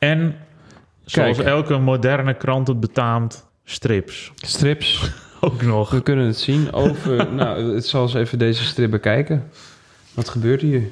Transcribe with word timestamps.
En 0.00 0.36
zoals 1.04 1.36
Kijk. 1.36 1.48
elke 1.48 1.78
moderne 1.78 2.34
krant 2.34 2.68
het 2.68 2.80
betaamt, 2.80 3.46
strips. 3.64 4.32
Strips. 4.36 5.10
Ook 5.40 5.62
nog. 5.62 5.90
We 5.90 6.02
kunnen 6.02 6.26
het 6.26 6.38
zien 6.38 6.72
over... 6.72 7.26
nou, 7.34 7.74
het 7.74 7.86
zal 7.86 8.02
eens 8.02 8.14
even 8.14 8.38
deze 8.38 8.64
strip 8.64 8.90
bekijken. 8.90 9.50
Wat 10.14 10.28
gebeurt 10.28 10.60
hier? 10.60 10.82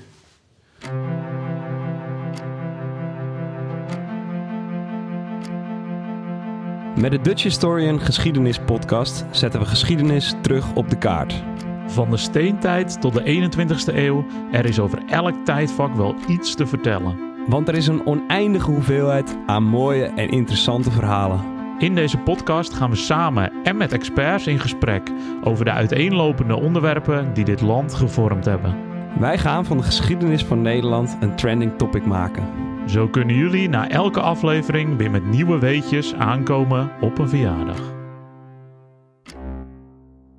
Met 6.97 7.11
de 7.11 7.21
Dutch 7.23 7.43
Historian 7.43 8.01
Geschiedenis 8.01 8.59
Podcast 8.59 9.25
zetten 9.31 9.61
we 9.61 9.67
geschiedenis 9.67 10.35
terug 10.43 10.75
op 10.75 10.91
de 10.91 10.99
kaart. 10.99 11.43
Van 11.87 12.11
de 12.11 12.17
steentijd 12.17 13.01
tot 13.01 13.15
de 13.15 13.51
21ste 13.51 13.95
eeuw, 13.95 14.27
er 14.53 14.65
is 14.65 14.79
over 14.79 15.03
elk 15.07 15.45
tijdvak 15.45 15.95
wel 15.95 16.15
iets 16.29 16.55
te 16.55 16.67
vertellen. 16.67 17.28
Want 17.49 17.69
er 17.69 17.75
is 17.75 17.87
een 17.87 18.07
oneindige 18.07 18.71
hoeveelheid 18.71 19.37
aan 19.47 19.63
mooie 19.63 20.05
en 20.05 20.29
interessante 20.29 20.91
verhalen. 20.91 21.41
In 21.79 21.95
deze 21.95 22.19
podcast 22.19 22.75
gaan 22.75 22.91
we 22.91 22.97
samen 22.97 23.53
en 23.63 23.77
met 23.77 23.93
experts 23.93 24.47
in 24.47 24.59
gesprek 24.59 25.11
over 25.45 25.65
de 25.65 25.71
uiteenlopende 25.71 26.57
onderwerpen 26.57 27.35
die 27.35 27.45
dit 27.45 27.61
land 27.61 27.95
gevormd 27.95 28.45
hebben. 28.45 28.77
Wij 29.19 29.39
gaan 29.39 29.65
van 29.65 29.77
de 29.77 29.83
geschiedenis 29.83 30.45
van 30.45 30.63
Nederland 30.63 31.17
een 31.21 31.37
trending 31.37 31.79
topic 31.79 32.07
maken. 32.07 32.49
Zo 32.87 33.09
kunnen 33.09 33.37
jullie 33.37 33.69
na 33.69 33.89
elke 33.89 34.21
aflevering 34.21 34.97
weer 34.97 35.11
met 35.11 35.25
nieuwe 35.25 35.59
weetjes 35.59 36.15
aankomen 36.15 36.91
op 37.01 37.19
een 37.19 37.29
verjaardag. 37.29 37.81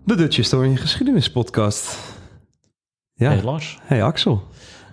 De 0.03 0.15
Dutch 0.15 0.35
Historian 0.35 0.77
Geschiedenis 0.77 1.31
Podcast. 1.31 1.98
Ja. 3.13 3.29
Hey 3.29 3.43
Lars, 3.43 3.79
Hey 3.81 4.03
Axel. 4.03 4.48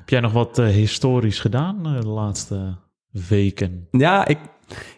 Heb 0.07 0.15
jij 0.15 0.31
nog 0.31 0.33
wat 0.33 0.59
eh, 0.59 0.67
historisch 0.67 1.41
gedaan 1.41 1.87
eh, 1.87 2.01
de 2.01 2.07
laatste 2.07 2.77
weken? 3.29 3.89
Ja, 3.91 4.27
ik, 4.27 4.39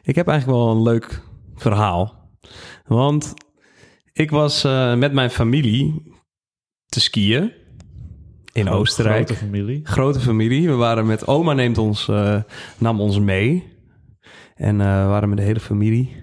ik 0.03 0.15
heb 0.15 0.29
eigenlijk 0.29 0.59
wel 0.59 0.71
een 0.71 0.83
leuk 0.83 1.23
verhaal. 1.55 2.30
Want 2.87 3.35
ik 4.13 4.30
was 4.30 4.65
eh, 4.65 4.95
met 4.95 5.13
mijn 5.13 5.30
familie 5.30 6.13
te 6.87 7.01
skiën 7.01 7.52
in 8.52 8.69
Oostenrijk. 8.69 9.27
Grote 9.27 9.41
familie. 9.45 9.80
Grote 9.85 10.21
familie. 10.21 10.69
We 10.69 10.74
waren 10.74 11.07
met 11.07 11.27
oma 11.27 11.52
neemt 11.52 11.79
ons, 11.79 12.10
nam 12.79 13.01
ons 13.01 13.19
mee. 13.19 13.73
En 14.54 14.79
we 14.79 14.85
waren 14.85 15.29
met 15.29 15.38
de 15.38 15.45
hele 15.45 15.60
familie. 15.60 16.23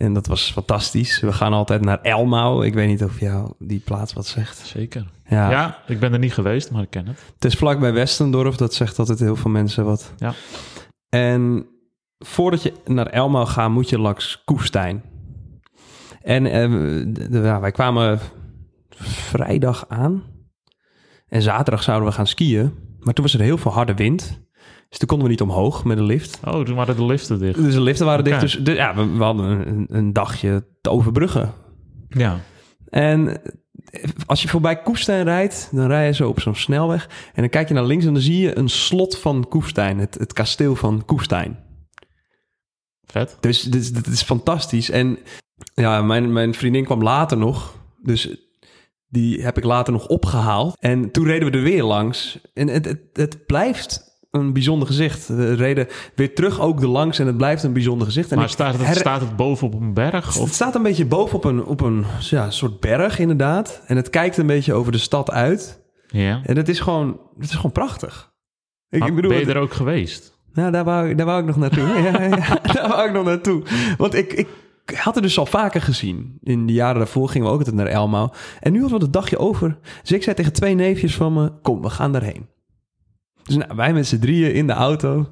En 0.00 0.12
dat 0.12 0.26
was 0.26 0.50
fantastisch. 0.52 1.20
We 1.20 1.32
gaan 1.32 1.52
altijd 1.52 1.84
naar 1.84 2.00
Elmau. 2.00 2.66
Ik 2.66 2.74
weet 2.74 2.88
niet 2.88 3.04
of 3.04 3.20
jou 3.20 3.52
die 3.58 3.80
plaats 3.84 4.12
wat 4.12 4.26
zegt. 4.26 4.56
Zeker. 4.58 5.10
Ja, 5.28 5.50
Ja. 5.50 5.78
ik 5.86 6.00
ben 6.00 6.12
er 6.12 6.18
niet 6.18 6.34
geweest, 6.34 6.70
maar 6.70 6.82
ik 6.82 6.90
ken 6.90 7.06
het. 7.06 7.18
het 7.34 7.44
is 7.44 7.54
vlakbij 7.54 7.92
Westendorf. 7.92 8.56
Dat 8.56 8.74
zegt 8.74 8.98
altijd 8.98 9.18
heel 9.18 9.36
veel 9.36 9.50
mensen 9.50 9.84
wat. 9.84 10.12
Ja. 10.16 10.32
En 11.08 11.66
voordat 12.18 12.62
je 12.62 12.72
naar 12.86 13.06
Elmau 13.06 13.46
gaat, 13.46 13.70
moet 13.70 13.88
je 13.88 13.98
langs 13.98 14.42
Koefstein. 14.44 15.02
En 16.22 16.46
eh, 16.46 16.70
de- 17.30 17.58
wij 17.60 17.70
kwamen 17.72 18.18
vrijdag 18.96 19.84
aan. 19.88 20.22
En 21.28 21.42
zaterdag 21.42 21.82
zouden 21.82 22.08
we 22.08 22.14
gaan 22.14 22.26
skiën. 22.26 22.74
Maar 23.00 23.14
toen 23.14 23.24
was 23.24 23.34
er 23.34 23.40
heel 23.40 23.58
veel 23.58 23.72
harde 23.72 23.94
wind. 23.94 24.40
Dus 24.90 24.98
toen 24.98 25.08
konden 25.08 25.26
we 25.26 25.32
niet 25.32 25.42
omhoog 25.42 25.84
met 25.84 25.96
de 25.96 26.02
lift. 26.02 26.38
Oh, 26.44 26.60
toen 26.64 26.74
waren 26.74 26.96
de 26.96 27.04
liften 27.04 27.38
dicht. 27.38 27.62
Dus 27.62 27.74
de 27.74 27.80
liften 27.80 28.06
waren 28.06 28.24
dicht. 28.24 28.40
Dus 28.40 28.52
de- 28.58 28.74
ja, 28.74 28.94
we, 28.94 29.06
we 29.06 29.22
hadden 29.24 29.68
een, 29.68 29.86
een 29.88 30.12
dagje 30.12 30.66
te 30.80 30.90
overbruggen. 30.90 31.52
Ja. 32.08 32.40
En 32.88 33.40
als 34.26 34.42
je 34.42 34.48
voorbij 34.48 34.82
Koefstein 34.82 35.24
rijdt, 35.24 35.68
dan 35.72 35.86
rij 35.86 36.06
je 36.06 36.12
zo 36.14 36.28
op 36.28 36.40
zo'n 36.40 36.54
snelweg. 36.54 37.08
En 37.34 37.40
dan 37.42 37.48
kijk 37.50 37.68
je 37.68 37.74
naar 37.74 37.84
links 37.84 38.04
en 38.04 38.12
dan 38.12 38.22
zie 38.22 38.38
je 38.38 38.58
een 38.58 38.68
slot 38.68 39.18
van 39.18 39.48
Koefstein. 39.48 39.98
Het, 39.98 40.14
het 40.14 40.32
kasteel 40.32 40.76
van 40.76 41.04
Koefstein. 41.04 41.58
Vet. 43.04 43.36
Dus 43.40 43.62
dit, 43.62 43.80
is- 43.80 43.92
dit 43.92 44.06
is 44.06 44.22
fantastisch. 44.22 44.90
En 44.90 45.18
ja, 45.74 46.02
mijn, 46.02 46.32
mijn 46.32 46.54
vriendin 46.54 46.84
kwam 46.84 47.02
later 47.02 47.36
nog. 47.38 47.78
Dus 48.02 48.36
die 49.08 49.42
heb 49.42 49.56
ik 49.58 49.64
later 49.64 49.92
nog 49.92 50.06
opgehaald. 50.06 50.76
En 50.78 51.10
toen 51.10 51.24
reden 51.26 51.50
we 51.50 51.56
er 51.56 51.64
weer 51.64 51.84
langs. 51.84 52.40
En 52.54 52.68
het, 52.68 52.84
het, 52.84 53.00
het 53.12 53.46
blijft 53.46 54.09
een 54.30 54.52
bijzonder 54.52 54.86
gezicht. 54.88 55.28
We 55.28 55.52
reden 55.54 55.86
weer 56.14 56.34
terug 56.34 56.60
ook 56.60 56.80
er 56.82 56.88
langs 56.88 57.18
en 57.18 57.26
het 57.26 57.36
blijft 57.36 57.62
een 57.62 57.72
bijzonder 57.72 58.06
gezicht. 58.06 58.30
En 58.32 58.38
Maar 58.38 58.48
staat 58.48 58.72
het, 58.72 58.86
her- 58.86 58.94
staat 58.94 59.20
het 59.20 59.36
boven 59.36 59.66
op 59.66 59.74
een 59.80 59.94
berg? 59.94 60.26
het 60.34 60.42
Of? 60.42 60.50
staat 60.52 60.74
een 60.74 60.82
beetje 60.82 61.06
boven 61.06 61.36
op 61.36 61.44
een, 61.44 61.64
op 61.64 61.80
een 61.80 62.04
ja, 62.20 62.50
soort 62.50 62.80
berg 62.80 63.18
inderdaad. 63.18 63.82
En 63.86 63.96
het 63.96 64.10
kijkt 64.10 64.36
een 64.36 64.46
beetje 64.46 64.72
over 64.74 64.92
de 64.92 64.98
stad 64.98 65.30
uit. 65.30 65.80
Ja. 66.08 66.40
En 66.44 66.56
het 66.56 66.68
is 66.68 66.80
gewoon, 66.80 67.20
het 67.38 67.48
is 67.48 67.54
gewoon 67.54 67.72
prachtig. 67.72 68.32
Ik, 68.88 68.98
Maar 68.98 69.08
ik 69.08 69.14
bedoel, 69.14 69.30
ben 69.30 69.40
je 69.40 69.46
het- 69.46 69.54
er 69.56 69.60
ook 69.62 69.72
geweest? 69.72 70.38
nou, 70.52 70.70
daar 70.72 70.84
wou, 70.84 71.08
ik- 71.08 71.16
daar 71.16 71.26
wou 71.26 71.40
ik 71.40 71.46
nog 71.46 71.56
naartoe. 71.56 71.86
ja, 72.12 72.22
ja, 72.22 72.58
daar 72.72 72.88
wou 72.88 73.06
ik 73.08 73.12
nog 73.12 73.24
naartoe. 73.24 73.62
Want 73.96 74.14
ik, 74.14 74.32
ik 74.32 74.48
had 74.96 75.14
het 75.14 75.22
dus 75.24 75.38
al 75.38 75.46
vaker 75.46 75.82
gezien. 75.82 76.38
In 76.42 76.66
de 76.66 76.72
jaren 76.72 76.98
daarvoor 76.98 77.28
gingen 77.28 77.46
we 77.46 77.52
ook 77.52 77.58
altijd 77.58 77.76
naar 77.76 77.86
Elmau. 77.86 78.30
En 78.60 78.72
nu 78.72 78.80
hadden 78.80 78.98
we 78.98 79.04
het 79.04 79.12
dagje 79.12 79.38
over. 79.38 79.78
Dus 80.00 80.12
ik 80.12 80.22
zei 80.22 80.36
tegen 80.36 80.52
twee 80.52 80.74
neefjes 80.74 81.14
van 81.14 81.32
me, 81.32 81.50
kom, 81.62 81.82
we 81.82 81.90
gaan 81.90 82.12
daarheen. 82.12 82.46
Dus 83.50 83.66
nou, 83.66 83.76
wij 83.76 83.92
met 83.92 84.06
z'n 84.06 84.18
drieën 84.18 84.54
in 84.54 84.66
de 84.66 84.72
auto. 84.72 85.28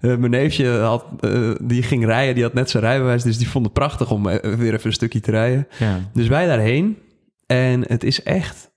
Eh, 0.00 0.16
mijn 0.16 0.30
neefje 0.30 0.70
had, 0.70 1.04
eh, 1.20 1.50
die 1.62 1.82
ging 1.82 2.04
rijden, 2.04 2.34
die 2.34 2.42
had 2.42 2.54
net 2.54 2.70
zijn 2.70 2.82
rijbewijs. 2.82 3.22
Dus 3.22 3.38
die 3.38 3.48
vond 3.48 3.64
het 3.64 3.74
prachtig 3.74 4.10
om 4.10 4.28
eh, 4.28 4.54
weer 4.54 4.74
even 4.74 4.86
een 4.86 4.92
stukje 4.92 5.20
te 5.20 5.30
rijden. 5.30 5.68
Ja. 5.78 6.00
Dus 6.12 6.28
wij 6.28 6.46
daarheen. 6.46 6.98
En 7.46 7.84
het 7.88 8.04
is 8.04 8.22
echt 8.22 8.70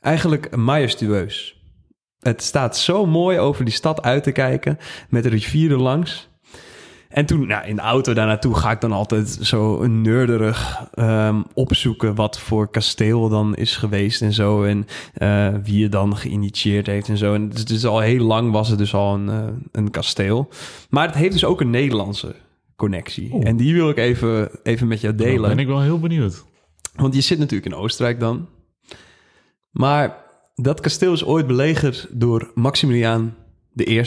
eigenlijk 0.00 0.56
majestueus. 0.56 1.62
Het 2.18 2.42
staat 2.42 2.76
zo 2.76 3.06
mooi 3.06 3.38
over 3.38 3.64
die 3.64 3.74
stad 3.74 4.02
uit 4.02 4.22
te 4.22 4.32
kijken. 4.32 4.78
Met 5.08 5.22
de 5.22 5.28
rivier 5.28 5.70
er 5.70 5.80
langs. 5.80 6.30
En 7.12 7.26
toen, 7.26 7.46
nou, 7.46 7.66
in 7.66 7.76
de 7.76 7.82
auto 7.82 8.12
daar 8.12 8.26
naartoe 8.26 8.54
ga 8.54 8.70
ik 8.70 8.80
dan 8.80 8.92
altijd 8.92 9.28
zo 9.28 9.86
nerderig 9.86 10.88
ehm, 10.94 11.42
opzoeken 11.54 12.14
wat 12.14 12.40
voor 12.40 12.70
kasteel 12.70 13.28
dan 13.28 13.54
is 13.56 13.76
geweest 13.76 14.22
en 14.22 14.32
zo. 14.32 14.64
En 14.64 14.86
eh, 15.14 15.48
wie 15.62 15.82
het 15.82 15.92
dan 15.92 16.16
geïnitieerd 16.16 16.86
heeft 16.86 17.08
en 17.08 17.16
zo. 17.16 17.34
En 17.34 17.48
dus, 17.48 17.64
dus 17.64 17.86
al 17.86 18.00
heel 18.00 18.24
lang 18.24 18.52
was 18.52 18.68
het 18.68 18.78
dus 18.78 18.94
al 18.94 19.14
een, 19.14 19.28
eh, 19.28 19.44
een 19.72 19.90
kasteel. 19.90 20.48
Maar 20.90 21.06
het 21.06 21.14
heeft 21.14 21.32
dus 21.32 21.44
ook 21.44 21.60
een 21.60 21.70
Nederlandse 21.70 22.34
connectie. 22.76 23.30
Oeh. 23.32 23.46
En 23.46 23.56
die 23.56 23.74
wil 23.74 23.88
ik 23.88 23.98
even, 23.98 24.50
even 24.62 24.88
met 24.88 25.00
jou 25.00 25.14
delen. 25.14 25.48
ben 25.48 25.58
ik 25.58 25.66
wel 25.66 25.80
heel 25.80 26.00
benieuwd. 26.00 26.44
Want 26.94 27.14
je 27.14 27.20
zit 27.20 27.38
natuurlijk 27.38 27.72
in 27.72 27.78
Oostenrijk 27.78 28.20
dan. 28.20 28.48
Maar 29.70 30.16
dat 30.54 30.80
kasteel 30.80 31.12
is 31.12 31.24
ooit 31.24 31.46
belegerd 31.46 32.06
door 32.10 32.50
Maximiliaan 32.54 33.34
I 33.76 34.02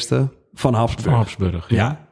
van 0.54 0.74
Habsburg. 0.74 1.04
Van 1.04 1.14
Habsburg. 1.14 1.70
Ja. 1.70 1.76
Ja. 1.76 2.05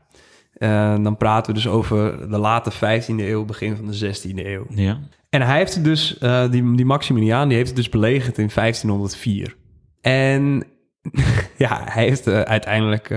Eh, 0.54 1.04
dan 1.04 1.18
praten 1.18 1.54
we 1.54 1.60
dus 1.62 1.68
over 1.68 2.30
de 2.30 2.38
late 2.38 2.72
15e 2.72 3.24
eeuw, 3.24 3.46
begin 3.46 3.76
van 3.76 3.86
de 3.86 3.94
16e 3.94 4.46
eeuw. 4.46 4.66
Ja. 4.70 5.00
En 5.30 5.42
hij 5.42 5.58
heeft 5.58 5.84
dus, 5.84 6.18
eh, 6.18 6.52
die, 6.52 6.76
die 6.76 6.86
Maximiliaan, 6.86 7.48
die 7.48 7.58
heeft 7.58 7.70
het 7.70 7.78
dus 7.78 7.90
belegerd 7.90 8.38
in 8.38 8.50
1504. 8.54 9.56
En 10.02 10.64
ja, 11.58 11.82
hij 11.86 12.04
heeft 12.04 12.28
eh, 12.28 12.42
uiteindelijk 12.42 13.10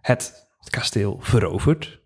het, 0.00 0.48
het 0.58 0.70
kasteel 0.70 1.18
veroverd. 1.20 2.04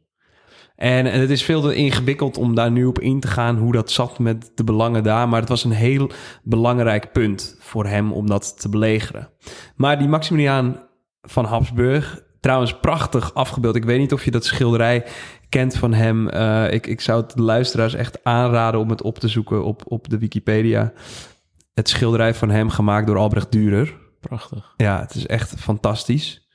En, 0.77 1.07
en 1.07 1.21
het 1.21 1.31
is 1.31 1.43
veel 1.43 1.61
te 1.61 1.75
ingewikkeld 1.75 2.37
om 2.37 2.55
daar 2.55 2.71
nu 2.71 2.85
op 2.85 2.99
in 2.99 3.21
te 3.21 3.29
gaan 3.29 3.57
hoe 3.57 3.73
dat 3.73 3.91
zat 3.91 4.19
met 4.19 4.53
de 4.55 4.65
belangen 4.65 5.03
daar. 5.03 5.29
Maar 5.29 5.41
het 5.41 5.49
was 5.49 5.65
een 5.65 5.71
heel 5.71 6.11
belangrijk 6.43 7.13
punt 7.13 7.57
voor 7.59 7.87
hem 7.87 8.13
om 8.13 8.27
dat 8.27 8.61
te 8.61 8.69
belegeren. 8.69 9.29
Maar 9.77 9.99
die 9.99 10.09
Maximiliaan 10.09 10.89
van 11.23 11.45
Habsburg, 11.45 12.23
trouwens 12.41 12.79
prachtig 12.81 13.35
afgebeeld. 13.35 13.77
Ik 13.77 13.85
weet 13.85 13.99
niet 13.99 14.13
of 14.13 14.25
je 14.25 14.31
dat 14.31 14.45
schilderij 14.45 15.05
kent 15.49 15.77
van 15.77 15.93
hem. 15.95 16.29
Eh, 16.29 16.73
ik, 16.73 16.87
ik 16.87 17.01
zou 17.01 17.21
het 17.23 17.33
de 17.37 17.43
luisteraars 17.43 17.95
echt 17.95 18.25
aanraden 18.25 18.81
om 18.81 18.91
het 18.91 19.03
op 19.03 19.19
te 19.19 19.29
zoeken 19.29 19.65
op, 19.65 19.83
op 19.85 20.09
de 20.09 20.19
Wikipedia. 20.19 20.93
Het 21.75 21.89
schilderij 21.89 22.35
van 22.35 22.51
hem 22.51 22.71
gemaakt 22.71 23.07
door 23.07 23.17
Albrecht 23.17 23.57
Dürer. 23.57 23.89
Prachtig. 24.21 24.75
Ja, 24.77 25.01
het 25.01 25.15
is 25.15 25.27
echt 25.27 25.55
fantastisch. 25.61 26.49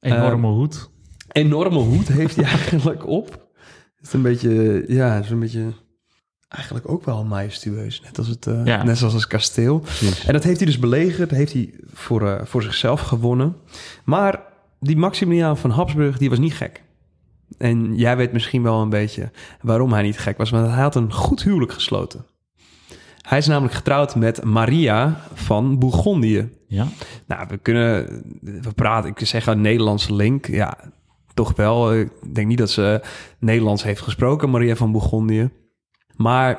Enorme 0.00 0.46
hoed. 0.46 0.90
Enorme 1.28 1.78
hoed 1.78 2.08
heeft 2.08 2.36
hij 2.36 2.44
eigenlijk 2.58 3.06
op. 3.06 3.30
Het 3.96 4.06
is 4.06 4.12
een 4.12 4.22
beetje, 4.22 4.84
ja, 4.88 5.14
het 5.14 5.24
is 5.24 5.30
een 5.30 5.38
beetje 5.40 5.72
eigenlijk 6.48 6.88
ook 6.88 7.04
wel 7.04 7.24
majestueus. 7.24 8.00
Net 8.00 8.18
als 8.18 8.26
het, 8.28 8.46
eh, 8.46 8.64
Ja. 8.64 8.82
net 8.82 8.98
zoals 8.98 9.14
het 9.14 9.26
kasteel. 9.26 9.82
En 10.26 10.32
dat 10.32 10.44
heeft 10.44 10.56
hij 10.56 10.66
dus 10.66 10.78
belegerd, 10.78 11.30
heeft 11.30 11.52
hij 11.52 11.74
voor, 11.92 12.28
eh, 12.28 12.44
voor 12.44 12.62
zichzelf 12.62 13.00
gewonnen. 13.00 13.56
Maar 14.04 14.40
die 14.82 14.96
Maximiliaan 14.96 15.56
van 15.56 15.70
Habsburg, 15.70 16.18
die 16.18 16.30
was 16.30 16.38
niet 16.38 16.54
gek. 16.54 16.82
En 17.58 17.96
jij 17.96 18.16
weet 18.16 18.32
misschien 18.32 18.62
wel 18.62 18.80
een 18.80 18.88
beetje 18.88 19.30
waarom 19.60 19.92
hij 19.92 20.02
niet 20.02 20.18
gek 20.18 20.36
was. 20.36 20.50
Want 20.50 20.66
hij 20.66 20.82
had 20.82 20.94
een 20.94 21.12
goed 21.12 21.42
huwelijk 21.42 21.72
gesloten. 21.72 22.26
Hij 23.22 23.38
is 23.38 23.46
namelijk 23.46 23.74
getrouwd 23.74 24.16
met 24.16 24.44
Maria 24.44 25.20
van 25.34 25.78
Bourgondië. 25.78 26.50
Ja. 26.66 26.86
Nou, 27.26 27.46
we 27.48 27.58
kunnen, 27.58 28.06
we 28.40 28.72
praten, 28.74 29.10
ik 29.10 29.26
zeg 29.26 29.46
een 29.46 29.60
Nederlandse 29.60 30.14
link. 30.14 30.46
Ja, 30.46 30.78
toch 31.34 31.56
wel. 31.56 31.94
Ik 31.94 32.34
denk 32.34 32.46
niet 32.46 32.58
dat 32.58 32.70
ze 32.70 33.00
Nederlands 33.38 33.82
heeft 33.82 34.00
gesproken, 34.00 34.50
Maria 34.50 34.76
van 34.76 34.92
Bourgondië. 34.92 35.50
Maar 36.16 36.58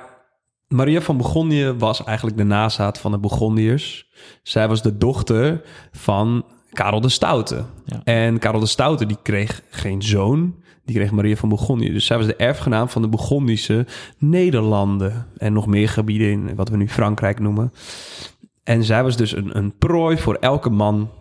Maria 0.68 1.02
van 1.02 1.18
Bourgondië 1.18 1.72
was 1.78 2.04
eigenlijk 2.04 2.38
de 2.38 2.44
nazaat 2.44 2.98
van 2.98 3.12
de 3.12 3.18
Bourgondiërs. 3.18 4.10
Zij 4.44 4.68
was 4.68 4.82
de 4.82 4.98
dochter 4.98 5.62
van 5.92 6.46
Karel 6.74 7.02
de 7.02 7.10
Stoute. 7.10 7.64
Ja. 7.86 8.02
En 8.04 8.40
Karel 8.40 8.60
de 8.60 8.66
Stoute 8.66 9.06
die 9.06 9.18
kreeg 9.24 9.62
geen 9.70 10.02
zoon, 10.02 10.56
die 10.86 10.96
kreeg 10.96 11.12
Maria 11.12 11.36
van 11.36 11.50
Bourgondië. 11.50 11.92
Dus 11.94 12.06
zij 12.06 12.18
was 12.18 12.26
de 12.26 12.36
erfgenaam 12.36 12.90
van 12.90 13.02
de 13.02 13.08
Bourgondische 13.08 13.86
Nederlanden. 14.18 15.28
En 15.38 15.54
nog 15.54 15.68
meer 15.68 15.90
gebieden 15.90 16.28
in 16.32 16.56
wat 16.56 16.70
we 16.70 16.78
nu 16.78 16.90
Frankrijk 16.90 17.40
noemen. 17.40 17.74
En 18.64 18.84
zij 18.84 19.04
was 19.04 19.18
dus 19.18 19.36
een, 19.36 19.58
een 19.58 19.78
prooi 19.78 20.18
voor 20.18 20.36
elke 20.36 20.70
man 20.70 21.12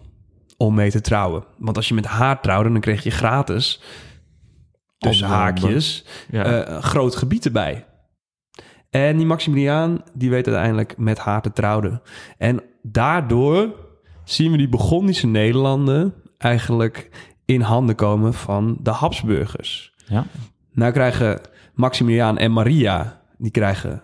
om 0.56 0.74
mee 0.74 0.90
te 0.90 1.00
trouwen. 1.00 1.44
Want 1.58 1.76
als 1.76 1.88
je 1.88 1.94
met 1.94 2.06
haar 2.06 2.40
trouwde, 2.40 2.70
dan 2.72 2.80
kreeg 2.80 3.02
je 3.02 3.10
gratis, 3.10 3.82
landen. 4.98 5.26
haakjes, 5.26 6.04
Ja. 6.30 6.44
eh, 6.64 6.82
groot 6.82 7.16
gebied 7.16 7.44
erbij. 7.44 7.86
En 8.90 9.16
die 9.16 9.26
Maximiliaan, 9.26 10.02
die 10.14 10.30
weet 10.30 10.46
uiteindelijk 10.46 10.96
met 10.96 11.18
haar 11.18 11.42
te 11.42 11.52
trouwen. 11.52 12.02
En 12.38 12.62
daardoor 12.82 13.74
zien 14.24 14.50
we 14.50 14.56
die 14.56 14.68
Burgondische 14.68 15.26
Nederlanden 15.26 16.14
eigenlijk 16.38 17.10
in 17.44 17.60
handen 17.60 17.94
komen 17.94 18.34
van 18.34 18.76
de 18.80 18.90
Habsburgers. 18.90 19.94
ja. 20.06 20.26
Nou 20.72 20.92
krijgen 20.92 21.40
Maximiliaan 21.74 22.38
en 22.38 22.52
Maria, 22.52 23.22
die 23.38 23.50
krijgen 23.50 24.02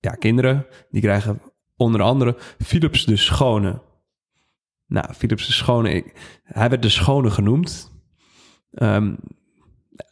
ja, 0.00 0.10
kinderen. 0.10 0.66
Die 0.90 1.02
krijgen 1.02 1.40
onder 1.76 2.02
andere 2.02 2.36
Philips 2.58 3.04
de 3.04 3.16
Schone. 3.16 3.82
Nou, 4.86 5.14
Philips 5.14 5.46
de 5.46 5.52
Schone, 5.52 5.92
ik, 5.92 6.38
hij 6.42 6.68
werd 6.68 6.82
de 6.82 6.88
Schone 6.88 7.30
genoemd. 7.30 7.92
Ehm, 8.70 9.14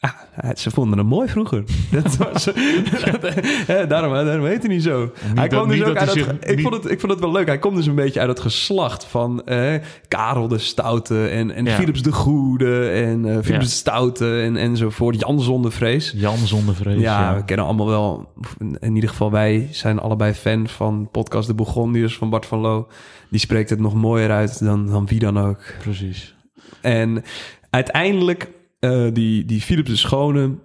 ah, 0.01 0.11
ze 0.57 0.71
vonden 0.71 0.99
hem 0.99 1.07
mooi 1.07 1.29
vroeger. 1.29 1.65
Dat 1.91 2.17
was, 2.17 2.45
hè, 3.73 3.87
daarom, 3.87 4.13
daarom 4.13 4.45
heet 4.47 4.63
hij 4.63 4.69
niet 4.75 4.83
zo. 4.83 5.13
hij 5.21 5.35
dat- 5.35 5.49
kwam 5.49 5.69
dus 5.69 5.83
ook 5.83 5.97
uit 5.97 6.17
ik, 6.17 6.47
niet- 6.57 6.61
vond 6.63 6.75
het, 6.75 6.91
ik 6.91 7.01
vond 7.01 7.13
het 7.13 7.21
wel 7.21 7.33
leuk. 7.33 7.47
Hij 7.47 7.59
komt 7.59 7.77
dus 7.77 7.87
een 7.87 7.95
beetje 7.95 8.21
uit 8.21 8.29
het 8.29 8.41
geslacht 8.41 9.05
van 9.05 9.45
eh, 9.45 9.75
Karel 10.09 10.49
de 10.49 10.59
Stoute 10.59 11.27
en, 11.29 11.51
en 11.51 11.65
Ja. 11.65 11.75
Philips 11.77 12.03
de 12.03 12.13
Goede 12.13 12.89
en 12.91 13.25
eh 13.25 13.31
Philips 13.33 13.49
Ja. 13.49 13.59
de 13.59 13.65
Stoute 13.67 14.41
en, 14.41 14.57
enzovoort. 14.57 15.21
Jan 15.21 15.41
zonder 15.41 15.73
vrees. 15.73 16.13
Jan 16.17 16.37
zonder 16.37 16.75
vrees. 16.75 17.01
Ja, 17.01 17.21
Ja, 17.31 17.37
we 17.37 17.45
kennen 17.45 17.67
allemaal 17.67 17.87
wel. 17.89 18.33
In 18.81 18.95
ieder 18.95 19.11
geval, 19.11 19.31
wij 19.31 19.69
zijn 19.71 19.99
allebei 19.99 20.33
fan 20.33 20.69
van 20.69 21.09
podcast 21.13 21.47
De 21.49 21.55
Bourgondiërs 21.55 22.17
van 22.17 22.31
Bart 22.31 22.47
van 22.47 22.59
Loo. 22.59 22.87
Die 23.31 23.41
spreekt 23.41 23.71
het 23.71 23.81
nog 23.81 23.95
mooier 23.95 24.31
uit 24.31 24.65
dan, 24.65 24.87
dan 24.87 25.07
wie 25.07 25.19
dan 25.19 25.39
ook. 25.39 25.59
precies. 25.83 26.35
En 26.81 27.25
uiteindelijk, 27.71 28.49
eh, 28.87 29.15
die, 29.15 29.45
die 29.45 29.61
Philips 29.61 29.91
de 29.91 29.97
Schone, 29.97 30.59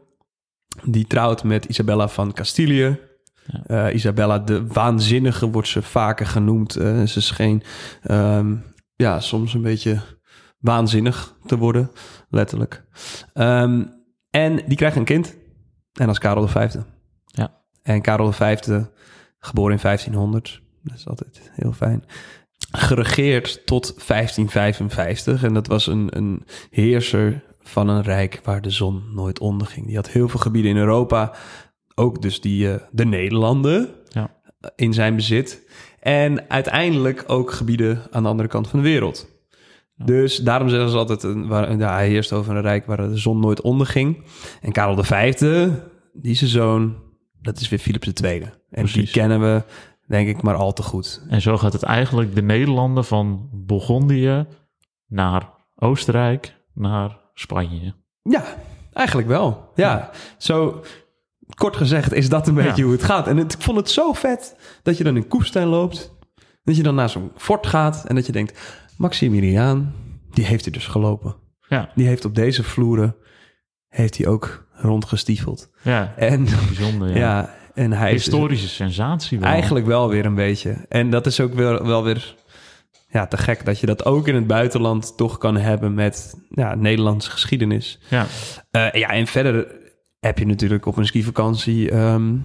die 0.83 1.07
trouwt 1.07 1.43
met 1.43 1.65
Isabella 1.65 2.07
van 2.07 2.33
Castilië. 2.33 2.99
Ja. 3.45 3.87
Eh, 3.87 3.93
Isabella 3.93 4.39
de 4.39 4.67
Waanzinnige 4.67 5.49
wordt 5.49 5.67
ze 5.67 5.81
vaker 5.81 6.25
genoemd. 6.25 6.75
Eh, 6.75 7.03
ze 7.03 7.21
scheen 7.21 7.63
ehm, 8.01 8.55
ja, 8.95 9.19
soms 9.19 9.53
een 9.53 9.61
beetje 9.61 10.01
waanzinnig 10.59 11.35
te 11.45 11.57
worden, 11.57 11.91
letterlijk. 12.29 12.83
Ehm, 13.33 13.83
en 14.29 14.55
die 14.67 14.77
krijgt 14.77 14.95
een 14.95 15.03
kind. 15.03 15.35
En 15.93 16.05
dat 16.05 16.09
is 16.09 16.19
Karel 16.19 16.47
V. 16.47 16.75
Ja. 17.25 17.61
En 17.83 18.01
Karel 18.01 18.31
V, 18.31 18.59
geboren 19.39 19.71
in 19.71 19.79
1500, 19.81 20.61
dat 20.83 20.97
is 20.97 21.07
altijd 21.07 21.51
heel 21.53 21.73
fijn. 21.73 22.03
Geregeerd 22.71 23.65
tot 23.65 23.93
1555. 24.07 25.43
En 25.43 25.53
dat 25.53 25.67
was 25.67 25.87
een, 25.87 26.17
een 26.17 26.45
heerser 26.69 27.43
van 27.63 27.87
een 27.89 28.01
rijk 28.01 28.39
waar 28.43 28.61
de 28.61 28.69
zon 28.69 29.03
nooit 29.13 29.39
onderging. 29.39 29.85
Die 29.85 29.95
had 29.95 30.09
heel 30.09 30.27
veel 30.29 30.39
gebieden 30.39 30.71
in 30.71 30.77
Europa. 30.77 31.33
Ook 31.95 32.21
dus 32.21 32.41
die, 32.41 32.71
eh, 32.73 32.81
de 32.91 33.05
Nederlanden 33.05 33.89
Ja. 34.09 34.29
in 34.75 34.93
zijn 34.93 35.15
bezit. 35.15 35.69
En 35.99 36.49
uiteindelijk 36.49 37.23
ook 37.27 37.51
gebieden 37.51 38.01
aan 38.11 38.23
de 38.23 38.29
andere 38.29 38.49
kant 38.49 38.67
van 38.67 38.79
de 38.79 38.85
wereld. 38.85 39.29
Dus 39.95 40.37
daarom 40.37 40.69
zeggen 40.69 40.89
ze 40.89 40.97
altijd, 40.97 41.23
een, 41.23 41.47
waar, 41.47 41.77
ja, 41.77 41.93
hij 41.93 42.07
heerst 42.07 42.33
over 42.33 42.55
een 42.55 42.61
rijk 42.61 42.85
waar 42.85 42.97
de 43.09 43.17
zon 43.17 43.39
nooit 43.39 43.61
onderging. 43.61 44.23
En 44.61 44.71
Karel 44.71 45.03
V, 45.03 45.33
die 46.13 46.35
zijn 46.35 46.49
zoon, 46.49 46.95
dat 47.41 47.59
is 47.59 47.69
weer 47.69 47.79
Philips 47.79 48.21
II. 48.23 48.43
En 48.69 48.85
die 48.85 49.11
kennen 49.11 49.39
we, 49.39 49.63
denk 50.07 50.27
ik, 50.27 50.41
maar 50.41 50.55
al 50.55 50.73
te 50.73 50.83
goed. 50.83 51.25
En 51.29 51.41
zo 51.41 51.57
gaat 51.57 51.73
het 51.73 51.83
eigenlijk 51.83 52.35
de 52.35 52.41
Nederlanden 52.41 53.05
van 53.05 53.49
Bourgondië 53.53 54.45
naar 55.07 55.49
Oostenrijk, 55.75 56.55
naar 56.73 57.19
Spanje. 57.41 57.93
Ja, 58.21 58.43
eigenlijk 58.93 59.27
wel. 59.27 59.71
Ja, 59.75 60.09
zo 60.37 60.83
kort 61.55 61.75
gezegd 61.75 62.13
is 62.13 62.29
dat 62.29 62.47
een 62.47 62.53
beetje 62.53 62.83
hoe 62.83 62.91
het 62.91 63.03
gaat. 63.03 63.27
En 63.27 63.37
het, 63.37 63.53
ik 63.53 63.61
vond 63.61 63.77
het 63.77 63.89
zo 63.89 64.13
vet 64.13 64.55
dat 64.83 64.97
je 64.97 65.03
dan 65.03 65.15
in 65.15 65.27
Koefstein 65.27 65.67
loopt. 65.67 66.15
Dat 66.63 66.75
je 66.75 66.83
dan 66.83 66.95
naar 66.95 67.09
zo'n 67.09 67.31
fort 67.35 67.67
gaat 67.67 68.05
en 68.05 68.15
dat 68.15 68.25
je 68.25 68.31
denkt... 68.31 68.59
Maximiliaan, 68.97 69.93
die 70.31 70.45
heeft 70.45 70.65
er 70.65 70.71
dus 70.71 70.87
gelopen. 70.87 71.35
Ja, 71.67 71.89
Die 71.95 72.07
heeft 72.07 72.25
op 72.25 72.35
deze 72.35 72.63
vloeren, 72.63 73.15
heeft 73.87 74.17
hij 74.17 74.27
ook 74.27 74.65
rondgestiefeld. 74.73 75.69
ja. 75.81 76.13
En 76.15 76.43
bijzonder. 76.43 77.07
ja, 77.09 77.15
Ja. 77.39 77.55
en 77.73 77.91
hij 77.93 78.13
is 78.13 78.25
Historische 78.25 78.67
sensatie 78.67 79.39
wel. 79.39 79.49
eigenlijk 79.49 79.85
wel 79.85 80.09
weer 80.09 80.25
een 80.25 80.35
beetje. 80.35 80.85
En 80.89 81.09
dat 81.09 81.25
is 81.25 81.39
ook 81.39 81.53
wel, 81.53 81.85
wel 81.85 82.03
weer 82.03 82.35
ja, 83.11 83.27
te 83.27 83.37
gek 83.37 83.65
dat 83.65 83.79
je 83.79 83.85
dat 83.85 84.05
ook 84.05 84.27
in 84.27 84.35
het 84.35 84.47
buitenland 84.47 85.17
toch 85.17 85.37
kan 85.37 85.57
hebben 85.57 85.93
met 85.93 86.35
ja, 86.49 86.75
Nederlandse 86.75 87.31
geschiedenis. 87.31 87.99
Ja, 88.09 88.25
Eh, 88.71 88.91
ja, 88.91 89.09
en 89.09 89.27
verder 89.27 89.67
heb 90.19 90.37
je 90.37 90.45
natuurlijk 90.45 90.85
op 90.85 90.97
een 90.97 91.05
skivakantie... 91.05 91.91
ehm, 91.91 92.35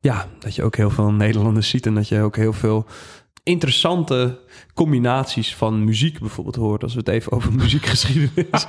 ja, 0.00 0.26
dat 0.38 0.54
je 0.54 0.62
ook 0.62 0.76
heel 0.76 0.90
veel 0.90 1.12
Nederlanders 1.12 1.68
ziet... 1.68 1.86
en 1.86 1.94
dat 1.94 2.08
je 2.08 2.20
ook 2.20 2.36
heel 2.36 2.52
veel 2.52 2.86
interessante 3.44 4.38
combinaties 4.74 5.54
van 5.54 5.84
muziek 5.84 6.18
bijvoorbeeld 6.18 6.56
hoort... 6.56 6.82
als 6.82 6.92
we 6.92 6.98
het 6.98 7.08
even 7.08 7.32
over 7.32 7.52
muziekgeschiedenis 7.62 8.66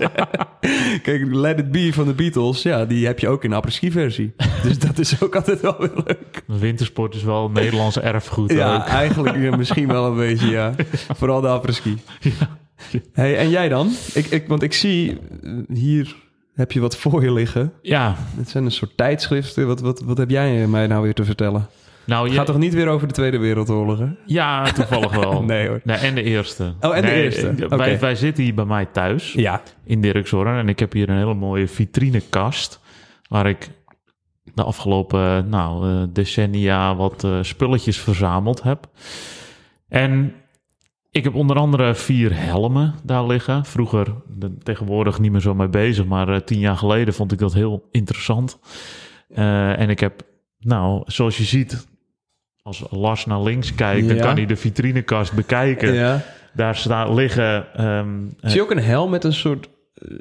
Kijk, 1.01 1.25
Let 1.25 1.59
It 1.59 1.71
Be 1.71 1.93
van 1.93 2.05
de 2.05 2.13
Beatles... 2.13 2.61
ja, 2.61 2.85
die 2.85 3.05
heb 3.05 3.19
je 3.19 3.27
ook 3.27 3.43
in 3.43 3.49
de 3.49 3.55
apres-ski 3.55 3.91
versie. 3.91 4.33
Dus 4.63 4.79
dat 4.79 4.99
is 4.99 5.21
ook 5.21 5.35
altijd 5.35 5.61
wel 5.61 5.75
weer 5.79 6.03
leuk. 6.05 6.43
wintersport 6.45 7.15
is 7.15 7.23
wel 7.23 7.49
Nederlands 7.49 7.99
erfgoed 7.99 8.51
Ja, 8.51 8.75
ook. 8.75 8.85
eigenlijk 8.85 9.41
ja, 9.41 9.55
misschien 9.55 9.87
wel 9.87 10.05
een 10.05 10.15
beetje, 10.15 10.47
ja. 10.47 10.75
Vooral 11.15 11.41
de 11.41 11.47
apres-ski. 11.47 11.97
Hey, 13.13 13.37
en 13.37 13.49
jij 13.49 13.69
dan? 13.69 13.91
Ik, 14.13 14.25
ik, 14.25 14.47
want 14.47 14.61
ik 14.61 14.73
zie 14.73 15.19
eh, 15.43 15.51
hier 15.73 16.15
heb 16.53 16.71
je 16.71 16.79
wat 16.79 16.97
voor 16.97 17.23
je 17.23 17.33
liggen. 17.33 17.73
Ja, 17.81 18.15
Het 18.37 18.49
zijn 18.49 18.65
een 18.65 18.71
soort 18.71 18.97
tijdschriften. 18.97 19.67
Wat, 19.67 19.79
wat, 19.79 20.01
wat 20.01 20.17
heb 20.17 20.29
jij 20.29 20.67
mij 20.67 20.87
nou 20.87 21.03
weer 21.03 21.13
te 21.13 21.25
vertellen? 21.25 21.69
Nou 22.05 22.29
je, 22.29 22.33
gaat 22.35 22.45
toch 22.45 22.57
niet 22.57 22.73
weer 22.73 22.87
over 22.87 23.07
de 23.07 23.13
Tweede 23.13 23.37
Wereldoorlog, 23.37 23.99
hè? 23.99 24.07
ja, 24.25 24.71
toevallig 24.71 25.15
wel. 25.15 25.43
Nee 25.55 25.67
hoor. 25.67 25.81
Nee, 25.83 25.97
en 25.97 26.15
de 26.15 26.23
eerste. 26.23 26.73
Oh, 26.81 26.95
en 26.95 27.01
de 27.01 27.11
eerste. 27.11 27.47
eh. 27.69 27.77
Wij, 27.77 27.99
wij 27.99 28.15
zitten 28.15 28.43
hier 28.43 28.53
bij 28.53 28.65
mij 28.65 28.85
thuis 28.85 29.33
Ja. 29.33 29.61
in 29.83 30.01
Dirkshorn 30.01 30.57
en 30.57 30.69
ik 30.69 30.79
heb 30.79 30.93
hier 30.93 31.09
een 31.09 31.17
hele 31.17 31.33
mooie 31.33 31.67
vitrinekast 31.67 32.79
waar 33.27 33.47
ik 33.47 33.69
de 34.53 34.63
afgelopen 34.63 35.49
nou, 35.49 35.89
eh, 35.89 36.03
decennia 36.09 36.95
wat 36.95 37.23
eh, 37.23 37.37
spulletjes 37.41 37.99
verzameld 37.99 38.63
heb. 38.63 38.89
En 39.87 40.33
ik 41.11 41.23
heb 41.23 41.35
onder 41.35 41.57
andere 41.57 41.95
vier 41.95 42.35
helmen 42.45 42.95
daar 43.03 43.25
liggen. 43.25 43.65
Vroeger, 43.65 44.13
tegenwoordig 44.63 45.19
niet 45.19 45.31
meer 45.31 45.41
zo 45.41 45.53
mee 45.55 45.67
bezig, 45.69 46.05
maar 46.05 46.43
tien 46.43 46.59
jaar 46.59 46.77
geleden 46.77 47.13
vond 47.13 47.31
ik 47.31 47.39
dat 47.39 47.53
heel 47.53 47.87
interessant. 47.91 48.59
En 49.33 49.89
ik 49.89 49.99
heb, 49.99 50.21
nou, 50.59 51.03
zoals 51.05 51.37
je 51.37 51.43
ziet, 51.43 51.87
als 52.65 52.83
Lars 52.89 53.25
naar 53.25 53.41
links 53.41 53.75
kijkt, 53.75 54.07
dan 54.07 54.17
kan 54.17 54.35
hij 54.35 54.45
de 54.45 54.55
vitrinekast 54.55 55.33
bekijken. 55.33 55.93
ja. 55.93 56.21
Daar 56.53 56.75
staan 56.75 57.13
liggen. 57.13 57.73
ehm, 57.75 58.07
eh, 58.39 58.49
Zie 58.49 58.55
je 58.55 58.61
ook 58.61 58.71
een 58.71 58.79
helm 58.83 59.09
met 59.09 59.23
een 59.23 59.33
soort 59.33 59.69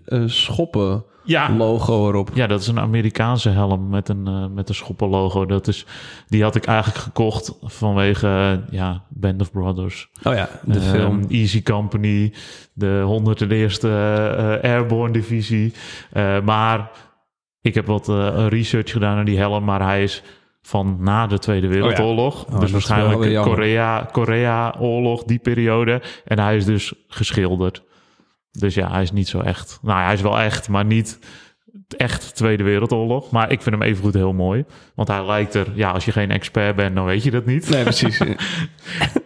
eh, 0.05 0.23
schoppen 0.27 1.05
ja, 1.25 1.53
logo 1.57 2.09
erop? 2.09 2.31
ja, 2.35 2.47
dat 2.47 2.61
is 2.61 2.67
een 2.67 2.79
Amerikaanse 2.81 3.49
helm 3.49 3.89
met 3.89 4.09
een, 4.09 4.27
eh, 4.27 4.47
met 4.55 4.69
een 4.69 4.75
schoppenlogo. 4.75 5.47
Dat 5.47 5.67
is, 5.67 5.87
die 6.29 6.43
had 6.43 6.55
ik 6.55 6.65
eigenlijk 6.67 6.99
gekocht 6.99 7.59
vanwege 7.63 8.27
eh, 8.27 8.73
ja, 8.79 9.05
Band 9.09 9.41
of 9.41 9.51
Brothers. 9.53 10.11
Oh 10.23 10.35
ja, 10.35 10.49
de 10.65 10.79
Ehm, 10.79 10.91
film. 10.91 11.25
Easy 11.29 11.63
Company, 11.63 12.33
de 12.73 13.03
101ste 13.07 13.89
eh, 13.89 14.71
Airborne 14.71 15.13
Divisie. 15.13 15.73
Maar 16.45 16.91
ik 17.61 17.75
heb 17.75 17.87
wat 17.87 18.09
research 18.49 18.91
gedaan 18.91 19.15
naar 19.15 19.25
die 19.25 19.39
helm, 19.39 19.65
maar 19.65 19.83
hij 19.83 20.03
is 20.03 20.23
van 20.67 20.97
na 21.01 21.27
de 21.27 21.39
Tweede 21.39 21.67
Wereldoorlog. 21.69 22.45
Oh, 22.45 22.51
dus 22.51 22.59
wel 22.61 22.71
waarschijnlijk. 22.71 23.43
Korea, 23.43 24.09
Korea-oorlog, 24.13 25.25
die 25.25 25.39
periode. 25.39 26.03
En 26.25 26.39
hij 26.39 26.57
is 26.57 26.65
dus 26.65 26.93
geschilderd. 27.09 27.83
Dus 28.51 28.75
ja, 28.75 28.91
hij 28.91 29.03
is 29.03 29.13
niet 29.13 29.29
zo 29.29 29.41
echt. 29.41 29.79
Nou, 29.83 30.03
hij 30.05 30.13
is 30.15 30.21
wel 30.21 30.41
echt, 30.41 30.69
maar 30.69 30.85
niet 30.85 31.19
echt 31.97 32.35
Tweede 32.35 32.63
Wereldoorlog. 32.63 33.31
Maar 33.31 33.51
ik 33.53 33.63
vind 33.63 33.75
hem 33.75 33.85
evengoed 33.89 34.15
heel 34.15 34.33
mooi. 34.33 34.65
Want 34.95 35.09
hij 35.09 35.27
lijkt 35.27 35.55
er, 35.55 35.67
ja, 35.75 35.91
als 35.91 36.05
je 36.05 36.13
geen 36.13 36.31
expert 36.31 36.77
bent, 36.77 36.95
dan 36.95 37.05
weet 37.05 37.23
je 37.23 37.31
dat 37.31 37.47
niet. 37.47 37.71
Nee, 37.71 37.83
precies. 37.83 38.21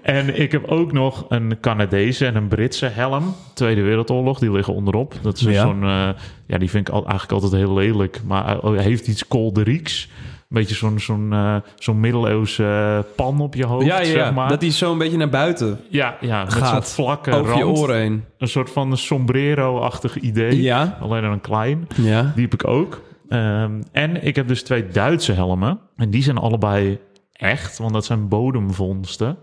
En 0.03 0.41
ik 0.41 0.53
heb 0.53 0.65
ook 0.67 0.93
nog 0.93 1.27
een 1.29 1.61
Canadese 1.61 2.27
en 2.27 2.37
een 2.37 2.49
Britse 2.49 2.87
helm. 2.87 3.35
Tweede 3.55 3.83
Wereldoorlog, 3.83 4.39
die 4.39 4.53
liggen 4.53 4.75
onderop. 4.75 5.15
Dat 5.23 5.37
is 5.37 5.43
Ja. 5.43 5.63
zo'n, 5.63 5.83
eh, 5.83 6.09
ja, 6.47 6.59
die 6.59 6.71
vind 6.71 6.89
ik 6.89 6.95
al, 6.95 7.07
eigenlijk 7.07 7.33
altijd 7.43 7.53
heel 7.63 7.75
lelijk. 7.75 8.21
Maar 8.25 8.57
hij 8.59 8.83
heeft 8.83 9.07
iets 9.07 9.29
kolderieks. 9.29 10.09
Beetje 10.49 10.75
zo'n 10.75 10.99
zo'n 10.99 11.33
eh, 11.33 11.57
zo'n 11.75 12.01
middeleeuwse 12.01 13.05
pan 13.17 13.41
op 13.41 13.55
je 13.55 13.65
hoofd, 13.67 13.87
ja, 13.87 13.99
ja, 13.99 14.05
zeg 14.05 14.33
maar. 14.35 14.49
dat 14.49 14.61
die 14.61 14.71
zo 14.71 14.93
een 14.93 14.99
beetje 14.99 15.17
naar 15.17 15.29
buiten 15.29 15.81
ja, 15.91 16.17
ja, 16.21 16.43
met 16.45 16.53
zo'n 16.53 16.63
gaat 16.63 16.93
vlakke 16.93 17.31
over 17.33 17.57
je 17.57 17.63
rand. 17.63 17.79
oren 17.79 17.97
heen. 17.97 18.25
Een 18.39 18.49
soort 18.49 18.71
van 18.71 18.97
sombrero-achtig 18.97 20.17
idee. 20.19 20.63
Ja, 20.63 20.97
Alleen 21.01 21.23
dan 21.23 21.33
een 21.33 21.41
klein. 21.41 21.87
ja. 21.97 22.33
Die 22.35 22.45
heb 22.45 22.55
ik 22.55 22.67
ook. 22.67 23.03
Ehm, 23.29 23.73
en 23.93 24.25
ik 24.27 24.37
heb 24.37 24.49
dus 24.49 24.63
twee 24.63 24.89
Duitse 24.89 25.33
helmen. 25.33 25.81
En 25.97 26.11
die 26.11 26.23
zijn 26.23 26.39
allebei 26.39 26.99
echt, 27.33 27.79
want 27.79 27.93
dat 27.93 28.05
zijn 28.05 28.29
bodemvondsten. 28.29 29.37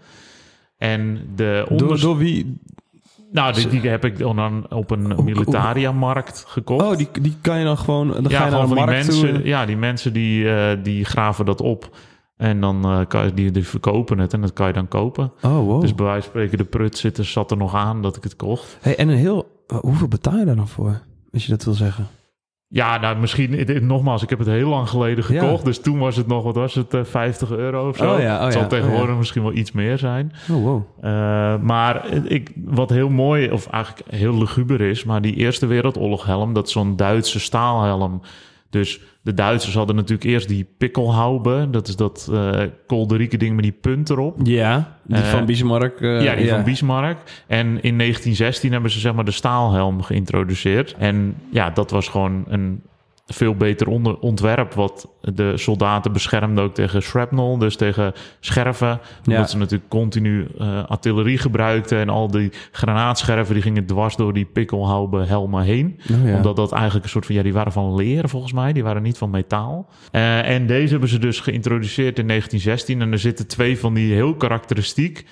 En 0.78 1.28
de 1.36 1.66
Door, 1.70 1.80
onder... 1.82 2.00
door 2.00 2.18
wie? 2.18 2.58
Nou, 3.36 3.54
die, 3.54 3.68
die 3.68 3.90
heb 3.90 4.06
ik 4.06 4.18
dan 4.18 4.66
op 4.72 4.92
een 4.92 5.24
militaria-markt 5.24 6.44
gekocht. 6.48 6.86
Oh, 6.86 6.98
die, 6.98 7.10
die 7.22 7.36
kan 7.42 7.60
je 7.60 7.66
dan 7.66 7.78
gewoon... 7.78 8.08
Dan 8.08 8.26
ja, 8.28 8.40
ga 8.40 8.46
je 8.46 8.52
naar 8.52 8.68
de 8.68 8.74
markt 8.74 8.92
mensen, 8.92 9.34
toe. 9.34 9.46
ja, 9.46 9.66
die 9.66 9.78
mensen 9.78 10.14
die, 10.14 10.50
eh, 10.50 10.84
die 10.84 11.06
graven 11.06 11.46
dat 11.46 11.62
op. 11.62 11.98
En 12.38 12.62
dan 12.62 12.84
eh, 12.84 13.00
kan 13.08 13.26
je, 13.26 13.34
die, 13.34 13.52
die 13.52 13.68
verkopen 13.68 14.20
het 14.20 14.34
en 14.34 14.42
dat 14.42 14.54
kan 14.54 14.68
je 14.68 14.74
dan 14.74 14.88
kopen. 14.88 15.32
Oh, 15.42 15.58
wow. 15.58 15.82
Dus 15.82 15.96
bij 15.96 16.06
wijze 16.06 16.22
van 16.22 16.30
spreken, 16.30 16.58
de 16.58 16.64
prut 16.64 16.98
zit 16.98 17.18
er, 17.18 17.26
zat 17.26 17.52
er 17.52 17.58
nog 17.58 17.76
aan 17.76 18.02
dat 18.02 18.18
ik 18.18 18.24
het 18.24 18.36
kocht. 18.36 18.78
hey, 18.82 18.96
en 18.98 19.10
een 19.10 19.18
heel... 19.18 19.64
Hoeveel 19.82 20.08
betaal 20.08 20.38
je 20.38 20.46
daar 20.46 20.56
dan 20.56 20.68
voor? 20.68 21.02
Als 21.34 21.46
je 21.46 21.52
dat 21.52 21.64
wil 21.64 21.74
zeggen. 21.74 22.08
Ja, 22.76 22.98
nou 22.98 23.18
misschien, 23.18 23.88
nogmaals, 23.88 24.24
ik 24.24 24.30
heb 24.30 24.40
het 24.40 24.48
heel 24.48 24.70
lang 24.70 24.90
geleden 24.90 25.26
Ja. 25.28 25.40
gekocht. 25.42 25.66
Dus 25.66 25.80
toen 25.80 26.00
was 26.00 26.16
het 26.16 26.28
nog, 26.28 26.44
wat 26.44 26.56
was 26.56 26.74
het, 26.74 26.94
eh, 26.94 27.04
50 27.04 27.52
euro 27.52 27.90
of 27.90 27.98
zo. 27.98 28.14
Oh 28.14 28.20
ja, 28.20 28.38
oh 28.38 28.44
het 28.44 28.54
zal 28.54 28.62
ja, 28.62 28.68
tegenwoordig 28.68 29.06
oh 29.06 29.12
ja. 29.12 29.18
misschien 29.18 29.42
wel 29.44 29.54
iets 29.54 29.72
meer 29.72 29.98
zijn. 29.98 30.32
Oh, 30.52 30.64
wow. 30.64 30.82
Eh, 31.02 31.12
maar 31.62 32.06
ik, 32.24 32.52
wat 32.66 32.90
heel 32.90 33.10
mooi, 33.10 33.52
of 33.52 33.68
eigenlijk 33.68 34.12
heel 34.12 34.38
luguber 34.38 34.82
is, 34.82 35.04
maar 35.04 35.22
die 35.22 35.36
Eerste 35.36 35.66
Wereldoorlog 35.66 36.26
helm, 36.26 36.54
dat 36.54 36.70
zo'n 36.70 36.96
Duitse 36.96 37.40
staalhelm. 37.40 38.22
Dus 38.76 39.00
de 39.22 39.34
Duitsers 39.34 39.76
hadden 39.76 39.96
natuurlijk 39.96 40.24
eerst 40.24 40.48
die 40.48 40.68
pikkelhaube. 40.78 41.68
Dat 41.72 41.88
is 41.88 41.96
dat 41.96 42.30
eh 42.34 42.62
kolderieke 42.88 43.38
ding 43.38 43.54
met 43.56 43.64
die 43.64 43.72
punt 43.82 44.10
erop. 44.10 44.40
Ja, 44.44 44.98
die 45.04 45.18
Eh, 45.18 45.24
van 45.24 45.46
Bismarck. 45.46 46.02
eh, 46.02 46.24
ja, 46.24 46.36
die 46.36 46.50
van 46.50 46.64
Bismarck. 46.64 47.18
En 47.48 47.68
in 47.82 47.96
1916 47.98 48.72
hebben 48.72 48.92
ze 48.92 49.00
zeg 49.00 49.14
maar 49.14 49.26
de 49.26 49.32
staalhelm 49.32 50.02
geïntroduceerd. 50.02 50.96
En 50.98 51.36
ja, 51.50 51.70
dat 51.70 51.92
was 51.92 52.08
gewoon 52.08 52.44
een 52.48 52.82
veel 53.28 53.56
beter 53.56 53.88
onder 53.88 54.20
ontwerp... 54.20 54.74
wat 54.74 55.08
de 55.22 55.58
soldaten 55.58 56.12
beschermde 56.12 56.62
ook 56.62 56.74
tegen 56.74 57.02
shrapnel, 57.02 57.58
dus 57.58 57.76
tegen 57.76 58.14
scherven. 58.40 59.00
Omdat 59.28 59.50
ze 59.50 59.58
natuurlijk 59.58 59.90
continu 59.90 60.48
eh, 60.60 60.86
artillerie 60.86 61.38
gebruikten... 61.38 62.00
en 62.00 62.10
al 62.10 62.32
die 62.32 62.52
granaatscherven 62.72 63.54
die 63.54 63.64
gingen 63.64 63.86
dwars 63.86 64.16
door 64.16 64.34
die 64.34 64.46
pikkelhaube 64.46 65.26
helmen 65.26 65.64
heen 65.64 66.00
Oh, 66.12 66.28
ja. 66.28 66.36
omdat 66.36 66.56
dat 66.56 66.72
eigenlijk 66.72 67.04
een 67.04 67.10
soort 67.10 67.26
van... 67.26 67.36
Ja, 67.36 67.44
die 67.44 67.54
waren 67.54 67.72
van 67.72 67.96
leer 67.96 68.30
volgens 68.30 68.54
mij. 68.54 68.74
Die 68.74 68.84
waren 68.84 69.02
niet 69.02 69.18
van 69.18 69.30
metaal. 69.30 69.90
Eh, 70.12 70.50
en 70.50 70.68
deze 70.68 70.92
hebben 70.92 71.10
ze 71.10 71.20
dus 71.20 71.40
geïntroduceerd 71.40 72.20
in 72.20 72.28
1916. 72.28 73.02
En 73.02 73.12
er 73.12 73.20
zitten 73.20 73.48
twee 73.48 73.80
van 73.80 73.94
die 73.94 74.14
heel 74.14 74.36
karakteristiek... 74.36 75.26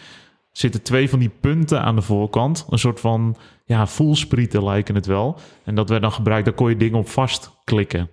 zitten 0.53 0.83
twee 0.83 1.10
van 1.10 1.19
die 1.19 1.31
punten 1.41 1.81
aan 1.81 1.95
de 1.95 2.01
voorkant. 2.01 2.65
Een 2.69 2.79
soort 2.79 3.00
van... 3.00 3.36
Ja, 3.65 3.88
voelsprieten 3.88 4.63
lijken 4.63 4.95
het 4.95 5.05
wel. 5.05 5.38
En 5.63 5.75
dat 5.75 5.89
werd 5.89 6.01
dan 6.01 6.12
gebruikt... 6.12 6.45
Daar 6.45 6.53
kon 6.53 6.69
je 6.69 6.77
dingen 6.77 7.00
op 7.00 7.10
vastklikken. 7.10 8.10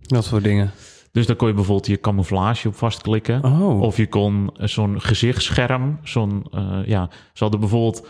Dat 0.00 0.24
soort 0.24 0.44
dingen. 0.44 0.70
Dus 1.14 1.26
daar 1.26 1.36
kon 1.36 1.48
je 1.48 1.54
bijvoorbeeld 1.54 1.86
je 1.86 2.00
camouflage 2.00 2.68
op 2.68 2.74
vastklikken. 2.74 3.44
Oh. 3.44 3.80
Of 3.80 3.96
je 3.96 4.08
kon 4.08 4.50
eh, 4.56 4.66
zo'n 4.66 5.00
gezichtsscherm, 5.00 5.98
zo'n, 6.02 6.46
eh, 6.50 6.78
ja, 6.86 7.08
ze 7.32 7.42
hadden 7.42 7.60
bijvoorbeeld, 7.60 8.06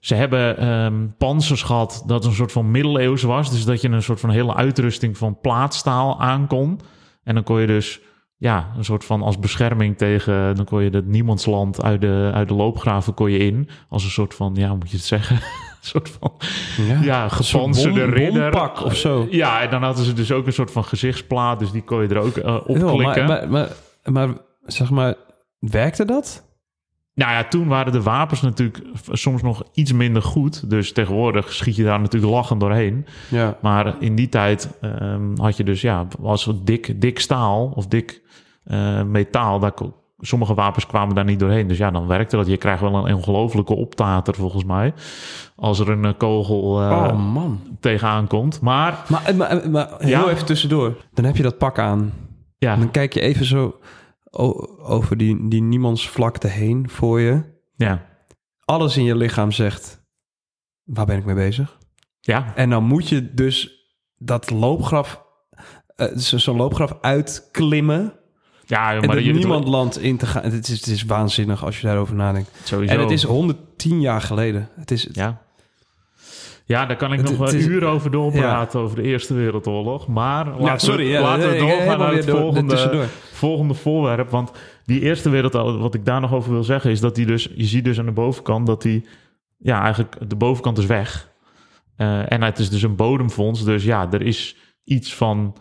ze 0.00 0.14
hebben 0.14 0.58
ehm 0.58 1.06
panzers 1.18 1.62
gehad 1.62 2.02
dat 2.06 2.24
een 2.24 2.32
soort 2.32 2.52
van 2.52 2.70
middeleeuws 2.70 3.22
was. 3.22 3.50
Dus 3.50 3.64
dat 3.64 3.80
je 3.80 3.88
een 3.88 4.02
soort 4.02 4.20
van 4.20 4.30
hele 4.30 4.54
uitrusting 4.54 5.18
van 5.18 5.40
plaatstaal 5.40 6.20
aan 6.20 6.46
kon. 6.46 6.80
En 7.24 7.34
dan 7.34 7.44
kon 7.44 7.60
je 7.60 7.66
dus, 7.66 8.00
ja, 8.44 8.72
een 8.76 8.84
soort 8.84 9.04
van 9.04 9.22
als 9.22 9.38
bescherming 9.38 9.98
tegen, 9.98 10.56
dan 10.56 10.64
kon 10.64 10.82
je 10.82 10.90
het 10.90 11.06
niemandsland 11.06 11.82
uit 11.82 12.00
de, 12.00 12.30
uit 12.34 12.48
de 12.48 12.54
loopgraven 12.54 13.14
kon 13.14 13.30
je 13.30 13.38
in. 13.38 13.68
Als 13.88 14.04
een 14.04 14.10
soort 14.10 14.34
van, 14.34 14.52
ja, 14.54 14.68
hoe 14.68 14.76
moet 14.76 14.90
je 14.90 14.96
het 14.96 15.06
zeggen? 15.06 15.36
een 15.80 15.80
soort 15.80 16.10
van, 16.18 16.32
ja. 16.86 17.00
ja, 17.02 17.28
gepanzerde 17.28 18.04
ridder. 18.04 18.82
of 18.84 18.96
zo. 18.96 19.26
Ja, 19.30 19.62
en 19.62 19.70
dan 19.70 19.82
hadden 19.82 20.04
ze 20.04 20.12
dus 20.12 20.32
ook 20.32 20.46
een 20.46 20.52
soort 20.52 20.70
van 20.70 20.84
gezichtsplaat, 20.84 21.58
dus 21.58 21.70
die 21.70 21.82
kon 21.82 22.02
je 22.02 22.08
er 22.08 22.18
ook 22.18 22.36
eh, 22.36 22.54
op 22.54 22.64
klikken. 22.64 23.26
maar, 23.26 23.48
maar, 23.48 23.48
maar, 23.48 24.28
maar 24.28 24.28
zeg 24.62 24.90
maar, 24.90 25.14
werkte 25.58 26.04
dat? 26.04 26.44
Nou 27.14 27.32
ja, 27.32 27.44
toen 27.44 27.68
waren 27.68 27.92
de 27.92 28.02
wapens 28.02 28.40
natuurlijk 28.40 28.82
soms 29.10 29.42
nog 29.42 29.62
iets 29.72 29.92
minder 29.92 30.22
goed. 30.22 30.70
Dus 30.70 30.92
tegenwoordig 30.92 31.52
schiet 31.52 31.76
je 31.76 31.84
daar 31.84 32.00
natuurlijk 32.00 32.32
lachend 32.32 32.60
doorheen. 32.60 33.06
Ja. 33.30 33.58
Maar 33.62 33.94
in 33.98 34.14
die 34.14 34.28
tijd 34.28 34.68
ehm, 34.80 35.36
had 35.36 35.56
je 35.56 35.64
dus, 35.64 35.80
ja, 35.80 36.06
het 36.22 36.66
dik, 36.66 37.00
dik 37.00 37.20
staal 37.20 37.72
of 37.74 37.86
dik 37.86 38.22
eh, 38.64 39.02
metaal, 39.02 39.58
daar, 39.58 39.72
sommige 40.18 40.54
wapens 40.54 40.86
kwamen 40.86 41.14
daar 41.14 41.24
niet 41.24 41.38
doorheen. 41.38 41.66
Dus 41.66 41.78
ja, 41.78 41.90
dan 41.90 42.06
werkte 42.06 42.36
dat. 42.36 42.46
Je 42.46 42.56
krijgt 42.56 42.80
wel 42.80 43.06
een 43.08 43.14
ongelofelijke 43.14 43.74
optater 43.74 44.34
volgens 44.34 44.64
mij. 44.64 44.94
Als 45.56 45.78
er 45.78 45.88
een 45.90 46.04
eh, 46.04 46.12
kogel 46.18 46.80
eh, 46.82 46.90
oh 46.90 47.32
man. 47.32 47.60
tegenaan 47.80 48.26
komt. 48.26 48.60
Maar 48.60 49.04
Maar, 49.08 49.36
maar, 49.36 49.70
maar 49.70 49.88
heel 49.98 50.08
Ja. 50.08 50.28
even 50.28 50.46
tussendoor. 50.46 50.96
Dan 51.12 51.24
heb 51.24 51.36
je 51.36 51.42
dat 51.42 51.58
pak 51.58 51.78
aan. 51.78 52.12
ja, 52.58 52.72
En 52.72 52.78
dan 52.80 52.90
kijk 52.90 53.14
je 53.14 53.20
even 53.20 53.44
zo 53.46 53.78
over 54.86 55.16
die, 55.16 55.48
die 55.48 55.62
niemandsvlakte 55.62 56.46
heen 56.48 56.88
voor 56.90 57.20
je. 57.20 57.42
ja, 57.74 58.06
Alles 58.64 58.96
in 58.96 59.04
je 59.04 59.16
lichaam 59.16 59.52
zegt, 59.52 60.02
waar 60.84 61.06
ben 61.06 61.18
ik 61.18 61.24
mee 61.24 61.34
bezig? 61.34 61.78
ja, 62.20 62.52
En 62.54 62.70
dan 62.70 62.84
moet 62.84 63.08
je 63.08 63.34
dus 63.34 63.82
dat 64.16 64.50
loopgraf, 64.50 65.22
zo- 66.16 66.38
zo'n 66.38 66.56
loopgraf 66.56 66.96
uitklimmen. 67.00 68.12
Ja, 68.66 69.00
maar 69.06 69.22
niemand 69.22 69.68
land 69.68 69.98
in 70.00 70.16
te 70.16 70.26
gaan. 70.26 70.42
Het 70.42 70.68
is, 70.68 70.76
het 70.80 70.86
is 70.86 71.04
waanzinnig 71.04 71.64
als 71.64 71.80
je 71.80 71.86
daarover 71.86 72.14
nadenkt. 72.14 72.50
sowieso. 72.64 72.94
En 72.94 73.00
het 73.00 73.10
is 73.10 73.22
110 73.22 74.00
jaar 74.00 74.20
geleden. 74.20 74.68
Het 74.76 74.90
is, 74.90 75.08
Ja. 75.12 75.42
Ja, 76.66 76.86
daar 76.86 76.96
kan 76.96 77.12
ik 77.12 77.18
Het- 77.20 77.28
nog 77.38 77.38
wel 77.50 77.54
uren 77.60 77.88
over 77.88 78.10
doorpraten 78.10 78.80
over 78.80 78.96
de 78.96 79.02
Eerste 79.02 79.34
Wereldoorlog. 79.34 80.06
Maar 80.06 80.46
laten, 80.46 80.64
ja, 80.64 80.78
sorry. 80.78 81.04
we, 81.04 81.10
Ja, 81.10 81.20
laten 81.22 81.50
we 81.50 81.56
doorgaan 81.58 81.98
naar 81.98 82.12
het 82.14 82.26
door- 82.26 82.38
volgende, 82.38 83.06
volgende 83.32 83.74
voorwerp. 83.74 84.30
Want 84.30 84.50
die 84.84 85.00
Eerste 85.00 85.30
Wereldoorlog, 85.30 85.80
wat 85.80 85.94
ik 85.94 86.04
daar 86.04 86.20
nog 86.20 86.32
over 86.32 86.52
wil 86.52 86.64
zeggen, 86.64 86.90
is 86.90 87.00
dat 87.00 87.14
die 87.14 87.26
dus, 87.26 87.48
je 87.54 87.64
ziet 87.64 87.84
dus 87.84 87.98
aan 87.98 88.04
de 88.06 88.12
bovenkant 88.12 88.66
dat 88.66 88.82
die, 88.82 89.06
ja, 89.58 89.82
eigenlijk 89.82 90.16
de 90.30 90.36
bovenkant 90.36 90.78
is 90.78 90.86
weg. 90.86 91.28
Eh, 91.96 92.32
en 92.32 92.42
het 92.42 92.58
is 92.58 92.70
dus 92.70 92.82
een 92.82 92.96
bodemfonds. 92.96 93.64
Dus 93.64 93.84
ja, 93.84 94.08
er 94.12 94.22
is 94.22 94.56
iets 94.84 95.14
van, 95.14 95.56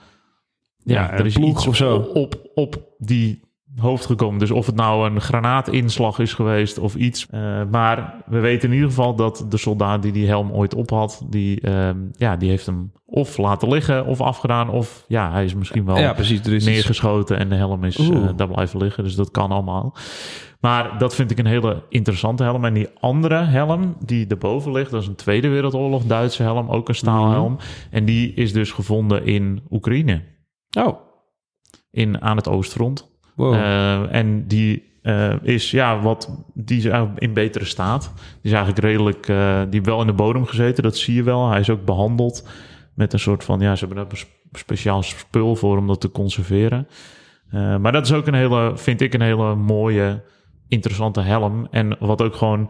ja, 0.84 1.12
er 1.12 1.25
is 1.25 1.38
iets 1.38 1.68
of 1.68 1.75
zo. 1.75 1.98
op, 1.98 2.50
op 2.54 2.75
die 2.98 3.42
hoofd 3.75 4.06
gekomen. 4.06 4.40
Dus 4.40 4.52
of 4.52 4.66
het 4.66 4.75
nou 4.75 5.10
een 5.10 5.22
granaatinslag 5.22 6.20
is 6.20 6.34
geweest 6.34 6.78
of 6.78 6.96
iets. 6.96 7.28
Eh, 7.30 7.62
maar 7.72 8.24
we 8.25 8.40
weten 8.40 8.68
in 8.70 8.74
ieder 8.75 8.90
geval 8.90 9.16
dat 9.16 9.46
de 9.50 9.58
soldaat 9.58 10.02
die 10.02 10.12
die 10.12 10.28
helm 10.28 10.52
ooit 10.52 10.75
op 10.75 10.90
had, 10.90 11.25
die, 11.30 11.62
ehm, 11.62 11.98
ja, 12.12 12.38
die 12.38 12.50
heeft 12.50 12.66
hem 12.66 12.92
of 13.06 13.38
laten 13.38 13.68
liggen 13.70 14.06
of 14.06 14.22
afgedaan. 14.22 14.70
Of 14.70 15.06
ja, 15.08 15.32
hij 15.32 15.44
is 15.44 15.56
misschien 15.56 15.86
wel 15.86 15.98
ja, 15.98 16.13
precies. 16.13 16.40
Er 16.40 16.46
is 16.48 16.54
iets- 16.54 16.66
neergeschoten 16.66 17.38
en 17.40 17.50
de 17.50 17.56
helm 17.56 17.84
is 17.84 17.98
eh, 17.98 18.30
daar 18.36 18.48
blijven 18.48 18.80
liggen. 18.80 19.04
Dus 19.04 19.16
dat 19.16 19.32
kan 19.32 19.52
allemaal. 19.52 19.96
Maar 20.60 20.98
dat 20.98 21.16
vind 21.16 21.32
ik 21.32 21.40
een 21.40 21.46
hele 21.46 21.84
interessante 21.90 22.44
helm. 22.44 22.66
En 22.66 22.74
die 22.74 22.88
andere 23.00 23.36
helm 23.36 23.96
die 24.06 24.28
erboven 24.28 24.72
ligt, 24.72 24.92
dat 24.92 25.02
is 25.02 25.08
een 25.08 25.16
Tweede 25.16 25.48
Wereldoorlog 25.48 26.04
Duitse 26.04 26.44
helm, 26.44 26.70
ook 26.70 26.90
een 26.90 26.96
staalhelm. 26.96 27.58
En 27.92 28.06
die 28.06 28.34
is 28.34 28.54
dus 28.54 28.72
gevonden 28.72 29.25
in 29.25 29.62
Oekraïne, 29.72 30.22
Oh, 30.77 31.00
in, 31.92 32.22
aan 32.22 32.38
het 32.38 32.48
oostfront. 32.48 33.12
wow. 33.36 33.53
Eh, 33.53 34.15
en 34.15 34.48
die 34.48 34.92
eh, 35.01 35.34
is 35.42 35.72
ja, 35.72 36.01
wat 36.01 36.46
die 36.53 36.77
is 36.77 36.86
eigenlijk 36.86 37.22
in 37.22 37.34
betere 37.34 37.65
staat. 37.65 38.12
Die 38.15 38.51
is 38.51 38.51
eigenlijk 38.51 38.80
redelijk, 38.80 39.27
eh, 39.27 39.62
die 39.70 39.82
wel 39.82 40.01
in 40.01 40.08
de 40.08 40.13
bodem 40.13 40.46
gezeten, 40.46 40.84
dat 40.84 40.98
zie 40.98 41.15
je 41.15 41.24
wel. 41.24 41.50
Hij 41.50 41.60
is 41.60 41.70
ook 41.70 41.86
behandeld 41.86 42.48
met 42.96 43.13
een 43.13 43.20
soort 43.20 43.44
van, 43.44 43.60
ja, 43.60 43.75
ze 43.75 43.86
hebben 43.86 44.03
daar 44.03 44.12
een 44.12 44.18
sp- 44.18 44.58
speciaal 44.58 45.03
spul 45.03 45.56
voor 45.56 45.77
om 45.77 45.88
dat 45.88 46.01
te 46.01 46.12
conserveren. 46.12 46.88
Maar 47.51 47.92
dat 47.92 48.06
is 48.06 48.13
ook 48.13 48.27
een 48.27 48.34
hele, 48.34 48.72
vind 48.75 49.01
ik 49.01 49.13
een 49.13 49.22
hele 49.22 49.56
mooie, 49.56 50.24
interessante 50.68 51.22
helm. 51.22 51.68
En 51.72 51.96
wat 52.00 52.22
ook 52.22 52.36
gewoon, 52.36 52.70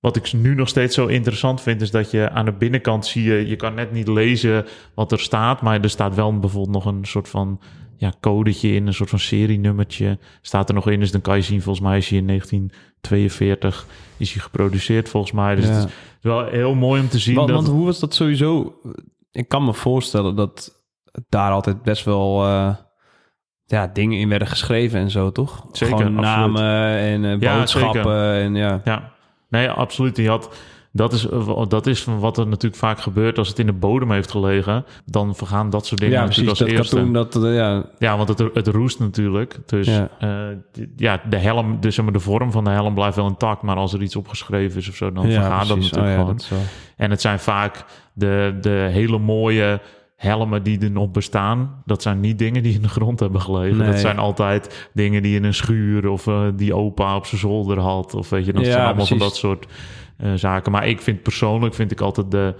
wat 0.00 0.16
ik 0.16 0.32
nu 0.32 0.54
nog 0.54 0.68
steeds 0.68 0.94
zo 0.94 1.06
interessant 1.06 1.60
vind, 1.60 1.80
is 1.80 1.90
dat 1.90 2.10
je 2.10 2.30
aan 2.30 2.44
de 2.44 2.52
binnenkant 2.52 3.06
zie 3.06 3.22
je, 3.22 3.46
je 3.48 3.56
kan 3.56 3.74
net 3.74 3.92
niet 3.92 4.08
lezen 4.08 4.66
wat 4.94 5.12
er 5.12 5.20
staat, 5.20 5.62
maar 5.62 5.80
er 5.80 5.90
staat 5.90 6.14
wel 6.14 6.38
bijvoorbeeld 6.38 6.74
nog 6.74 6.84
een 6.84 7.04
soort 7.04 7.28
van 7.28 7.60
ja, 7.96 8.12
codetje 8.20 8.74
in, 8.74 8.86
een 8.86 8.94
soort 8.94 9.10
van 9.10 9.18
serienummertje 9.18 10.18
staat 10.42 10.68
er 10.68 10.74
nog 10.74 10.90
in. 10.90 11.00
Dus 11.00 11.10
dan 11.10 11.20
kan 11.20 11.36
je 11.36 11.42
zien, 11.42 11.62
volgens 11.62 11.86
mij 11.86 11.96
is 11.98 12.08
hij 12.08 12.18
in 12.18 12.26
1942 12.26 13.86
is 14.16 14.32
hij 14.32 14.42
geproduceerd 14.42 15.08
volgens 15.08 15.32
mij. 15.32 15.54
Dus 15.54 15.64
Ja. 15.66 15.70
het 15.72 15.84
is 15.88 15.92
wel 16.20 16.46
heel 16.46 16.74
mooi 16.74 17.00
om 17.00 17.08
te 17.08 17.18
zien 17.18 17.34
want, 17.34 17.48
dat... 17.48 17.56
want 17.56 17.68
hoe 17.68 17.84
was 17.84 17.98
dat 17.98 18.14
sowieso? 18.14 18.80
Ik 19.32 19.48
kan 19.48 19.64
me 19.64 19.74
voorstellen 19.74 20.36
dat 20.36 20.84
daar 21.28 21.50
altijd 21.52 21.82
best 21.82 22.04
wel 22.04 22.44
eh, 22.44 22.74
ja, 23.64 23.86
dingen 23.86 24.18
in 24.18 24.28
werden 24.28 24.48
geschreven 24.48 25.00
en 25.00 25.10
zo, 25.10 25.32
toch? 25.32 25.66
Zeker, 25.72 25.96
Gewoon 25.96 26.18
absoluut. 26.18 26.52
namen 26.52 26.98
en 26.98 27.24
eh, 27.24 27.56
boodschappen 27.56 28.32
en 28.32 28.54
ja. 28.54 28.80
Ja, 28.84 29.12
nee, 29.48 29.70
absoluut. 29.70 30.16
Die 30.16 30.28
had 30.28 30.50
dat 30.92 31.12
is, 31.12 31.28
eh, 31.28 31.62
dat 31.68 31.86
is 31.86 32.04
wat 32.04 32.38
er 32.38 32.46
natuurlijk 32.46 32.82
vaak 32.82 33.00
gebeurt 33.00 33.38
als 33.38 33.48
het 33.48 33.58
in 33.58 33.66
de 33.66 33.72
bodem 33.72 34.10
heeft 34.10 34.30
gelegen. 34.30 34.84
Dan 35.04 35.34
vergaan 35.36 35.70
dat 35.70 35.86
soort 35.86 36.00
dingen 36.00 36.18
Ja, 36.18 36.24
precies. 36.24 36.42
natuurlijk 36.44 36.68
Dat 36.68 36.78
als 36.90 36.92
eerste. 36.92 36.96
katoen, 36.96 37.12
dat, 37.42 37.44
eh, 37.44 37.54
ja, 37.56 37.84
Ja, 37.98 38.16
want 38.16 38.28
het, 38.28 38.38
het 38.54 38.66
roest 38.66 38.98
natuurlijk. 38.98 39.58
Dus 39.66 39.86
Ja. 39.86 40.08
ja, 40.20 40.54
ja 40.96 41.20
de 41.30 41.36
helm, 41.36 41.80
dus 41.80 41.94
zeg 41.94 42.04
maar, 42.04 42.12
de 42.14 42.20
vorm 42.20 42.52
van 42.52 42.64
de 42.64 42.70
helm 42.70 42.94
blijft 42.94 43.16
wel 43.16 43.26
intact. 43.26 43.62
Maar 43.62 43.76
als 43.76 43.92
er 43.92 44.02
iets 44.02 44.16
opgeschreven 44.16 44.78
is 44.80 44.88
of 44.88 44.94
zo, 44.96 45.12
dan 45.12 45.28
ja, 45.28 45.32
vergaat 45.40 45.66
dat 45.68 45.76
precies. 45.76 45.92
natuurlijk 45.92 46.18
Oh 46.20 46.20
gewoon. 46.20 46.36
dat 46.36 46.52
En 46.96 47.10
het 47.10 47.20
zijn 47.20 47.38
vaak 47.38 47.84
de, 48.12 48.56
de 48.60 48.88
hele 48.90 49.18
mooie 49.18 49.80
helmen 50.18 50.62
die 50.62 50.78
er 50.80 50.90
nog 50.90 51.10
bestaan. 51.10 51.82
Dat 51.84 52.02
zijn 52.02 52.20
niet 52.20 52.38
dingen 52.38 52.62
die 52.62 52.74
in 52.74 52.82
de 52.82 52.88
grond 52.88 53.20
hebben 53.20 53.40
gelegen. 53.40 53.76
Nee. 53.76 53.86
Dat 53.90 53.98
zijn 54.00 54.18
altijd 54.18 54.88
dingen 54.94 55.22
die 55.22 55.36
in 55.36 55.44
een 55.44 55.54
schuur 55.54 56.08
of 56.08 56.26
eh, 56.26 56.42
die 56.56 56.74
opa 56.74 57.16
op 57.16 57.26
zijn 57.26 57.40
zolder 57.40 57.78
had. 57.78 58.14
Of 58.14 58.28
weet 58.30 58.46
je, 58.46 58.52
dat 58.52 58.64
Ja, 58.64 58.70
zijn 58.72 58.84
allemaal 58.84 59.06
van 59.06 59.16
precies. 59.16 59.32
dat 59.32 59.36
soort 59.42 59.66
eh, 60.16 60.32
zaken. 60.34 60.72
Maar 60.72 60.88
ik 60.88 61.00
vind 61.00 61.22
persoonlijk, 61.22 61.74
vind 61.74 61.90
ik 61.90 62.00
altijd 62.00 62.30
de, 62.30 62.54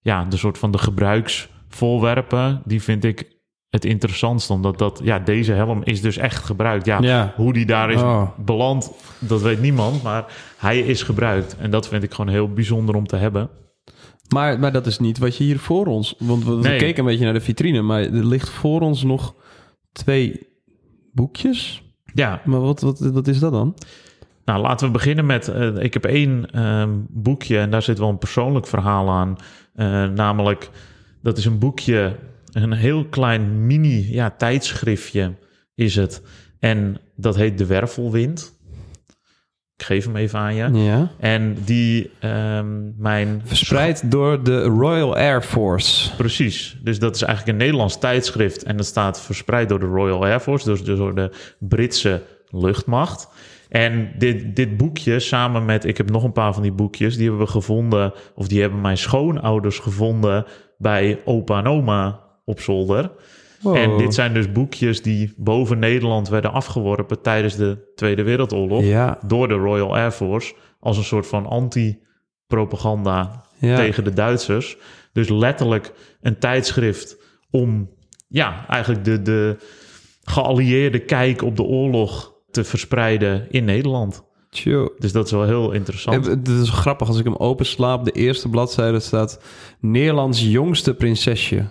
ja, 0.00 0.24
de 0.24 0.36
soort 0.36 0.58
van 0.58 0.70
de 0.70 0.78
gebruiksvoorwerpen, 0.78 2.62
die 2.64 2.82
vind 2.82 3.04
ik 3.04 3.32
het 3.70 3.84
interessantst. 3.84 4.50
Omdat 4.50 4.78
dat, 4.78 5.00
ja, 5.04 5.18
deze 5.18 5.52
helm 5.52 5.80
is 5.84 6.00
dus 6.00 6.16
echt 6.16 6.44
gebruikt. 6.44 6.86
Ja, 6.86 6.98
Ja. 7.00 7.32
hoe 7.36 7.52
die 7.52 7.66
daar 7.66 7.90
is 7.90 8.00
Oh. 8.02 8.28
beland, 8.38 8.92
dat 9.18 9.42
weet 9.42 9.60
niemand. 9.60 10.02
Maar 10.02 10.24
hij 10.58 10.78
is 10.78 11.02
gebruikt. 11.02 11.56
En 11.58 11.70
dat 11.70 11.88
vind 11.88 12.02
ik 12.02 12.14
gewoon 12.14 12.30
heel 12.32 12.48
bijzonder 12.52 12.94
om 12.94 13.06
te 13.06 13.16
hebben. 13.16 13.48
Maar, 14.28 14.58
maar 14.60 14.72
dat 14.72 14.86
is 14.86 14.98
niet 14.98 15.18
wat 15.18 15.36
je 15.36 15.44
hier 15.44 15.58
voor 15.58 15.86
ons... 15.86 16.14
Want 16.18 16.44
we, 16.44 16.54
we 16.54 16.68
Nee. 16.68 16.78
keken 16.78 16.98
een 16.98 17.04
beetje 17.10 17.24
naar 17.24 17.32
de 17.34 17.40
vitrine, 17.40 17.82
maar 17.82 18.00
er 18.02 18.26
ligt 18.26 18.48
voor 18.48 18.80
ons 18.80 19.02
nog 19.02 19.34
twee 19.92 20.48
boekjes. 21.12 21.82
Ja, 22.14 22.40
Maar 22.44 22.60
wat, 22.60 22.80
wat, 22.80 22.98
wat 22.98 23.26
is 23.28 23.38
dat 23.38 23.52
dan? 23.52 23.74
Nou, 24.44 24.60
laten 24.62 24.86
we 24.86 24.92
beginnen 24.92 25.26
met. 25.26 25.48
eh, 25.48 25.76
ik 25.78 25.92
heb 25.94 26.04
één 26.04 26.50
ehm, 26.50 26.90
boekje 27.08 27.58
en 27.58 27.70
daar 27.70 27.82
zit 27.82 27.98
wel 27.98 28.08
een 28.08 28.18
persoonlijk 28.18 28.66
verhaal 28.66 29.10
aan. 29.10 29.36
Eh, 29.74 30.08
namelijk, 30.08 30.70
dat 31.22 31.38
is 31.38 31.44
een 31.44 31.58
boekje, 31.58 32.16
een 32.52 32.72
heel 32.72 33.04
klein 33.04 33.66
mini 33.66 34.12
ja, 34.12 34.30
tijdschriftje 34.30 35.32
is 35.74 35.96
het. 35.96 36.22
En 36.58 36.98
dat 37.16 37.36
heet 37.36 37.58
De 37.58 37.66
Wervelwind. 37.66 38.58
Ik 39.76 39.84
geef 39.84 40.04
hem 40.04 40.16
even 40.16 40.38
aan 40.38 40.54
je. 40.54 40.70
Ja. 40.72 41.10
En 41.18 41.56
die, 41.64 42.10
ehm, 42.20 43.02
mijn. 43.02 43.42
Verspreid 43.44 44.10
door 44.10 44.42
de 44.42 44.62
Royal 44.62 45.16
Air 45.16 45.42
Force. 45.42 46.16
Precies. 46.16 46.76
Dus 46.82 46.98
dat 46.98 47.14
is 47.14 47.22
eigenlijk 47.22 47.52
een 47.52 47.64
Nederlands 47.64 47.98
tijdschrift. 47.98 48.62
En 48.62 48.76
dat 48.76 48.86
staat 48.86 49.20
verspreid 49.20 49.68
door 49.68 49.80
de 49.80 49.86
Royal 49.86 50.24
Air 50.24 50.40
Force, 50.40 50.64
dus, 50.64 50.84
dus 50.84 50.98
door 50.98 51.14
de 51.14 51.30
Britse 51.58 52.22
luchtmacht. 52.50 53.28
En 53.68 54.12
dit, 54.18 54.56
dit 54.56 54.76
boekje, 54.76 55.20
samen 55.20 55.64
met, 55.64 55.84
ik 55.84 55.96
heb 55.96 56.10
nog 56.10 56.24
een 56.24 56.32
paar 56.32 56.52
van 56.52 56.62
die 56.62 56.72
boekjes, 56.72 57.16
die 57.16 57.28
hebben 57.28 57.46
we 57.46 57.52
gevonden, 57.52 58.12
of 58.34 58.48
die 58.48 58.60
hebben 58.60 58.80
mijn 58.80 58.98
schoonouders 58.98 59.78
gevonden 59.78 60.44
bij 60.78 61.20
opa 61.24 61.58
en 61.58 61.66
oma 61.66 62.20
op 62.44 62.60
zolder. 62.60 63.10
Wow. 63.64 63.76
En 63.76 63.98
dit 63.98 64.14
zijn 64.14 64.34
dus 64.34 64.52
boekjes 64.52 65.02
die 65.02 65.34
boven 65.36 65.78
Nederland 65.78 66.28
werden 66.28 66.52
afgeworpen 66.52 67.22
tijdens 67.22 67.56
de 67.56 67.92
Tweede 67.94 68.22
Wereldoorlog 68.22 68.84
Ja, 68.84 69.18
door 69.26 69.48
de 69.48 69.54
Royal 69.54 69.96
Air 69.96 70.10
Force 70.10 70.54
als 70.80 70.96
een 70.96 71.04
soort 71.04 71.26
van 71.26 71.46
anti-propaganda 71.46 73.44
ja. 73.58 73.76
tegen 73.76 74.04
de 74.04 74.12
Duitsers. 74.12 74.76
Dus 75.12 75.28
letterlijk 75.28 75.92
een 76.20 76.38
tijdschrift 76.38 77.16
om 77.50 77.90
ja, 78.28 78.66
eigenlijk 78.68 79.04
de, 79.04 79.22
de 79.22 79.56
geallieerde 80.22 80.98
kijk 80.98 81.42
op 81.42 81.56
de 81.56 81.62
oorlog 81.62 82.34
te 82.50 82.64
verspreiden 82.64 83.46
in 83.50 83.64
Nederland. 83.64 84.24
Tjoe. 84.50 84.92
Dus 84.98 85.12
dat 85.12 85.26
is 85.26 85.32
wel 85.32 85.44
heel 85.44 85.72
interessant. 85.72 86.26
Eh, 86.26 86.32
Het 86.32 86.48
is 86.48 86.68
grappig, 86.68 87.08
als 87.08 87.18
ik 87.18 87.24
hem 87.24 87.36
opensla, 87.36 87.94
op 87.94 88.04
de 88.04 88.12
eerste 88.12 88.48
bladzijde 88.48 89.00
staat... 89.00 89.42
Nederlands 89.80 90.42
jongste 90.42 90.94
prinsesje. 90.94 91.64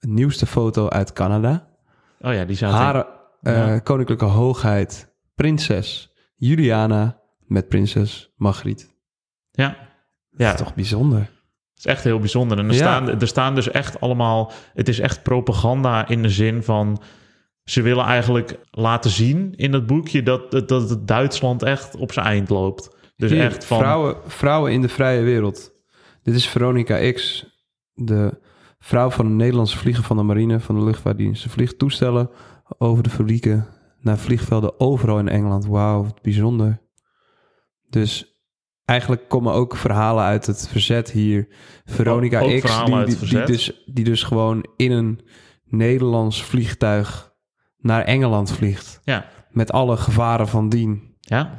Nieuwste 0.00 0.46
foto 0.46 0.88
uit 0.88 1.12
Canada. 1.12 1.68
Oh 2.20 2.32
ja, 2.32 2.44
die 2.44 2.56
zaten... 2.56 2.76
Haar 2.78 3.06
eh, 3.42 3.80
koninklijke 3.82 4.24
hoogheid, 4.24 5.14
prinses 5.34 6.12
Juliana 6.36 7.20
met 7.46 7.68
prinses 7.68 8.32
Margriet. 8.36 8.96
Ja, 9.50 9.64
Ja. 9.64 9.88
ja 10.30 10.54
Toch 10.54 10.74
bijzonder. 10.74 11.18
het 11.18 11.28
is 11.78 11.86
echt 11.86 12.04
heel 12.04 12.18
bijzonder. 12.18 12.58
En 12.58 12.66
er, 12.66 12.72
Ja. 12.72 12.78
staan, 12.78 13.20
er 13.20 13.28
staan 13.28 13.54
dus 13.54 13.70
echt 13.70 14.00
allemaal... 14.00 14.52
Het 14.74 14.88
is 14.88 14.98
echt 14.98 15.22
propaganda 15.22 16.08
in 16.08 16.22
de 16.22 16.30
zin 16.30 16.62
van... 16.62 17.02
Ze 17.64 17.82
willen 17.82 18.04
eigenlijk 18.04 18.58
laten 18.70 19.10
zien 19.10 19.54
in 19.56 19.72
het 19.72 19.86
boekje 19.86 20.22
dat, 20.22 20.50
dat, 20.50 20.68
dat 20.68 20.90
het 20.90 21.08
Duitsland 21.08 21.62
echt 21.62 21.96
op 21.96 22.12
zijn 22.12 22.26
eind 22.26 22.48
loopt. 22.48 22.96
Dus 23.16 23.30
Hier, 23.30 23.44
echt 23.44 23.64
van... 23.64 23.78
vrouwen, 23.78 24.16
vrouwen 24.26 24.72
in 24.72 24.80
de 24.80 24.88
vrije 24.88 25.22
wereld. 25.22 25.72
Dit 26.22 26.34
is 26.34 26.48
Veronica 26.48 27.12
X, 27.12 27.46
de 27.94 28.40
vrouw 28.78 29.10
van 29.10 29.26
de 29.26 29.32
Nederlandse 29.34 29.78
vlieger 29.78 30.04
van 30.04 30.16
de 30.16 30.22
marine 30.22 30.60
van 30.60 30.74
de 30.78 30.84
luchtvaartdienst. 30.84 31.42
Ze 31.42 31.48
vliegt 31.50 31.78
toestellen 31.78 32.30
over 32.78 33.02
de 33.02 33.10
fabrieken 33.10 33.66
naar 34.00 34.18
vliegvelden 34.18 34.80
overal 34.80 35.18
in 35.18 35.28
Engeland. 35.28 35.66
Wauw, 35.66 36.02
wat 36.02 36.22
bijzonder. 36.22 36.80
Dus 37.88 38.42
eigenlijk 38.84 39.28
komen 39.28 39.52
ook 39.52 39.76
verhalen 39.76 40.24
uit 40.24 40.46
het 40.46 40.68
verzet 40.68 41.10
hier. 41.10 41.48
Veronica 41.84 42.40
Ook- 42.40 42.50
ook 42.50 42.60
X, 42.60 42.84
die, 42.84 43.28
die, 43.28 43.44
dus, 43.44 43.82
die 43.86 44.04
dus 44.04 44.22
gewoon 44.22 44.64
in 44.76 44.90
een 44.92 45.20
Nederlands 45.64 46.42
vliegtuig 46.42 47.32
naar 47.76 48.02
Engeland 48.04 48.52
vliegt. 48.52 49.00
Ja, 49.04 49.26
Met 49.50 49.72
alle 49.72 49.96
gevaren 49.96 50.48
van 50.48 50.68
dien. 50.68 51.16
ja. 51.20 51.58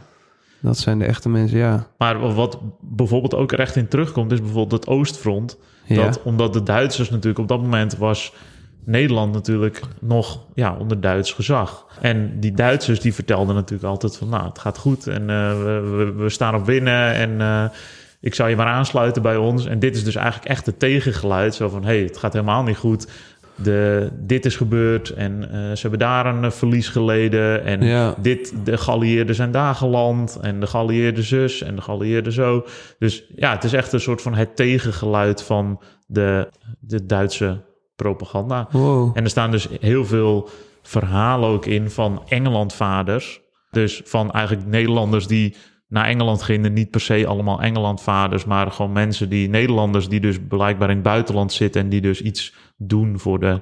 Dat 0.61 0.77
zijn 0.77 0.99
de 0.99 1.05
echte 1.05 1.29
mensen, 1.29 1.57
ja. 1.57 1.87
Maar 1.97 2.33
wat 2.33 2.59
bijvoorbeeld 2.79 3.35
ook 3.35 3.51
er 3.51 3.59
echt 3.59 3.75
in 3.75 3.87
terugkomt, 3.87 4.31
is 4.31 4.41
bijvoorbeeld 4.41 4.85
het 4.85 4.87
Oostfront. 4.87 5.57
Ja. 5.85 6.05
Dat, 6.05 6.21
omdat 6.23 6.53
de 6.53 6.63
Duitsers 6.63 7.09
natuurlijk 7.09 7.39
op 7.39 7.47
dat 7.47 7.61
moment 7.61 7.97
was 7.97 8.33
Nederland 8.83 9.33
natuurlijk 9.33 9.81
nog 9.99 10.39
ja, 10.53 10.75
onder 10.79 11.01
Duits 11.01 11.33
gezag. 11.33 11.85
En 12.01 12.39
die 12.39 12.51
Duitsers 12.51 12.99
die 12.99 13.13
vertelden 13.13 13.55
natuurlijk 13.55 13.89
altijd 13.89 14.17
van 14.17 14.29
nou, 14.29 14.47
het 14.47 14.59
gaat 14.59 14.77
goed 14.77 15.07
en 15.07 15.29
eh, 15.29 15.57
we, 15.63 15.79
we, 15.95 16.11
we 16.23 16.29
staan 16.29 16.55
op 16.55 16.65
winnen 16.65 17.13
en 17.13 17.41
eh, 17.41 17.63
ik 18.19 18.35
zou 18.35 18.49
je 18.49 18.55
maar 18.55 18.65
aansluiten 18.65 19.21
bij 19.21 19.35
ons. 19.35 19.65
En 19.65 19.79
dit 19.79 19.95
is 19.95 20.03
dus 20.03 20.15
eigenlijk 20.15 20.47
echt 20.47 20.65
het 20.65 20.79
tegengeluid. 20.79 21.55
Zo 21.55 21.69
van 21.69 21.81
hé, 21.81 21.87
hey, 21.87 22.03
het 22.03 22.17
gaat 22.17 22.33
helemaal 22.33 22.63
niet 22.63 22.77
goed. 22.77 23.07
De, 23.63 24.09
dit 24.19 24.45
is 24.45 24.55
gebeurd 24.55 25.09
en 25.09 25.43
eh, 25.51 25.59
ze 25.71 25.81
hebben 25.81 25.99
daar 25.99 26.25
een 26.25 26.43
eh, 26.43 26.51
verlies 26.51 26.87
geleden. 26.87 27.63
En 27.65 27.81
Ja. 27.81 28.15
dit, 28.21 28.53
de 28.63 28.77
geallieerden 28.77 29.35
zijn 29.35 29.51
daar 29.51 29.75
geland. 29.75 30.37
En 30.41 30.59
de 30.59 30.67
geallieerde 30.67 31.21
zus 31.23 31.61
en 31.61 31.75
de 31.75 31.81
geallieerde 31.81 32.31
zo. 32.31 32.65
Dus 32.99 33.23
ja, 33.35 33.51
het 33.51 33.63
is 33.63 33.73
echt 33.73 33.93
een 33.93 33.99
soort 33.99 34.21
van 34.21 34.33
het 34.33 34.55
tegengeluid 34.55 35.43
van 35.43 35.81
de, 36.07 36.49
de 36.79 37.05
Duitse 37.05 37.61
propaganda. 37.95 38.67
Wow. 38.71 39.11
En 39.17 39.23
er 39.23 39.29
staan 39.29 39.51
dus 39.51 39.67
heel 39.79 40.05
veel 40.05 40.49
verhalen 40.81 41.49
ook 41.49 41.65
in 41.65 41.89
van 41.89 42.21
Engelandvaders. 42.27 43.41
Dus 43.71 44.01
van 44.05 44.31
eigenlijk 44.31 44.67
Nederlanders 44.67 45.27
die 45.27 45.55
naar 45.89 46.05
Engeland 46.05 46.41
gingen. 46.41 46.73
Niet 46.73 46.89
per 46.89 47.01
se 47.01 47.27
allemaal 47.27 47.61
Engelandvaders, 47.61 48.45
maar 48.45 48.71
gewoon 48.71 48.91
mensen 48.91 49.29
die 49.29 49.49
Nederlanders 49.49 50.09
die 50.09 50.19
dus 50.19 50.37
blijkbaar 50.47 50.89
in 50.89 50.95
het 50.95 51.03
buitenland 51.03 51.53
zitten 51.53 51.81
en 51.81 51.89
die 51.89 52.01
dus 52.01 52.21
iets 52.21 52.53
doen 52.77 53.19
voor 53.19 53.39
de 53.39 53.61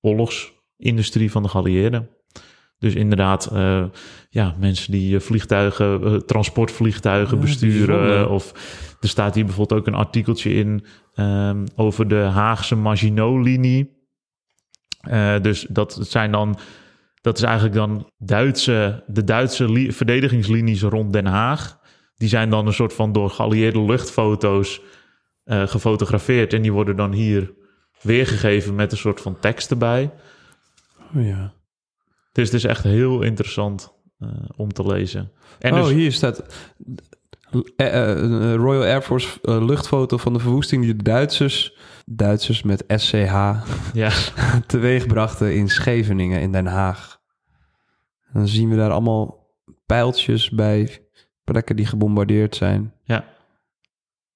oorlogsindustrie 0.00 1.30
van 1.30 1.42
de 1.42 1.48
geallieerden. 1.48 2.08
Dus 2.78 2.94
inderdaad, 2.94 3.46
eh, 3.46 3.84
ja, 4.30 4.54
mensen 4.58 4.92
die 4.92 5.16
eh, 5.16 5.20
vliegtuigen, 5.20 6.04
eh, 6.04 6.14
transportvliegtuigen 6.14 7.36
Ja, 7.36 7.42
besturen. 7.42 8.30
Of 8.30 8.52
er 9.00 9.08
staat 9.08 9.34
hier 9.34 9.44
bijvoorbeeld 9.44 9.80
ook 9.80 9.86
een 9.86 9.94
artikeltje 9.94 10.54
in 10.54 10.84
ehm, 11.14 11.66
over 11.76 12.08
de 12.08 12.14
Haagse 12.14 12.76
Maginot-linie. 12.76 13.94
Dus 15.42 15.66
dat 15.68 15.98
zijn 16.00 16.30
dan, 16.30 16.58
dat 17.26 17.36
is 17.36 17.42
eigenlijk 17.42 17.74
dan 17.74 18.10
Duitse, 18.18 19.02
de 19.06 19.24
Duitse 19.24 19.72
li- 19.72 19.92
verdedigingslinies 19.92 20.82
rond 20.82 21.12
Den 21.12 21.26
Haag. 21.26 21.78
Die 22.16 22.28
zijn 22.28 22.50
dan 22.50 22.66
een 22.66 22.72
soort 22.72 22.92
van 22.92 23.12
door 23.12 23.30
geallieerde 23.30 23.82
luchtfoto's 23.82 24.80
eh, 25.44 25.66
gefotografeerd. 25.66 26.52
En 26.52 26.62
die 26.62 26.72
worden 26.72 26.96
dan 26.96 27.12
hier 27.12 27.52
weergegeven 28.02 28.74
met 28.74 28.92
een 28.92 28.98
soort 28.98 29.20
van 29.20 29.38
tekst 29.40 29.70
erbij. 29.70 30.10
Oh, 31.16 31.26
ja. 31.26 31.52
Dus 32.32 32.44
het 32.44 32.54
is 32.54 32.64
echt 32.64 32.82
heel 32.82 33.22
interessant 33.22 33.92
eh, 34.18 34.28
om 34.56 34.72
te 34.72 34.86
lezen. 34.86 35.32
En 35.58 35.74
oh, 35.74 35.82
dus, 35.82 35.92
hier 35.92 36.12
staat 36.12 36.44
eh, 37.76 38.54
Royal 38.54 38.82
Air 38.82 39.02
Force 39.02 39.38
luchtfoto 39.42 40.16
van 40.16 40.32
de 40.32 40.38
verwoesting 40.38 40.82
die 40.82 40.96
de 40.96 41.02
Duitsers, 41.02 41.76
Duitsers 42.04 42.62
met 42.62 42.84
SCH, 42.88 43.54
ja, 43.92 44.10
teweeg 44.66 45.06
brachten 45.06 45.54
in 45.54 45.68
Scheveningen 45.68 46.40
in 46.40 46.52
Den 46.52 46.66
Haag. 46.66 47.15
Dan 48.36 48.48
zien 48.48 48.68
we 48.68 48.76
daar 48.76 48.90
allemaal 48.90 49.46
pijltjes 49.86 50.50
bij 50.50 50.98
plekken 51.44 51.76
die 51.76 51.86
gebombardeerd 51.86 52.56
zijn. 52.56 52.92
ja. 53.04 53.34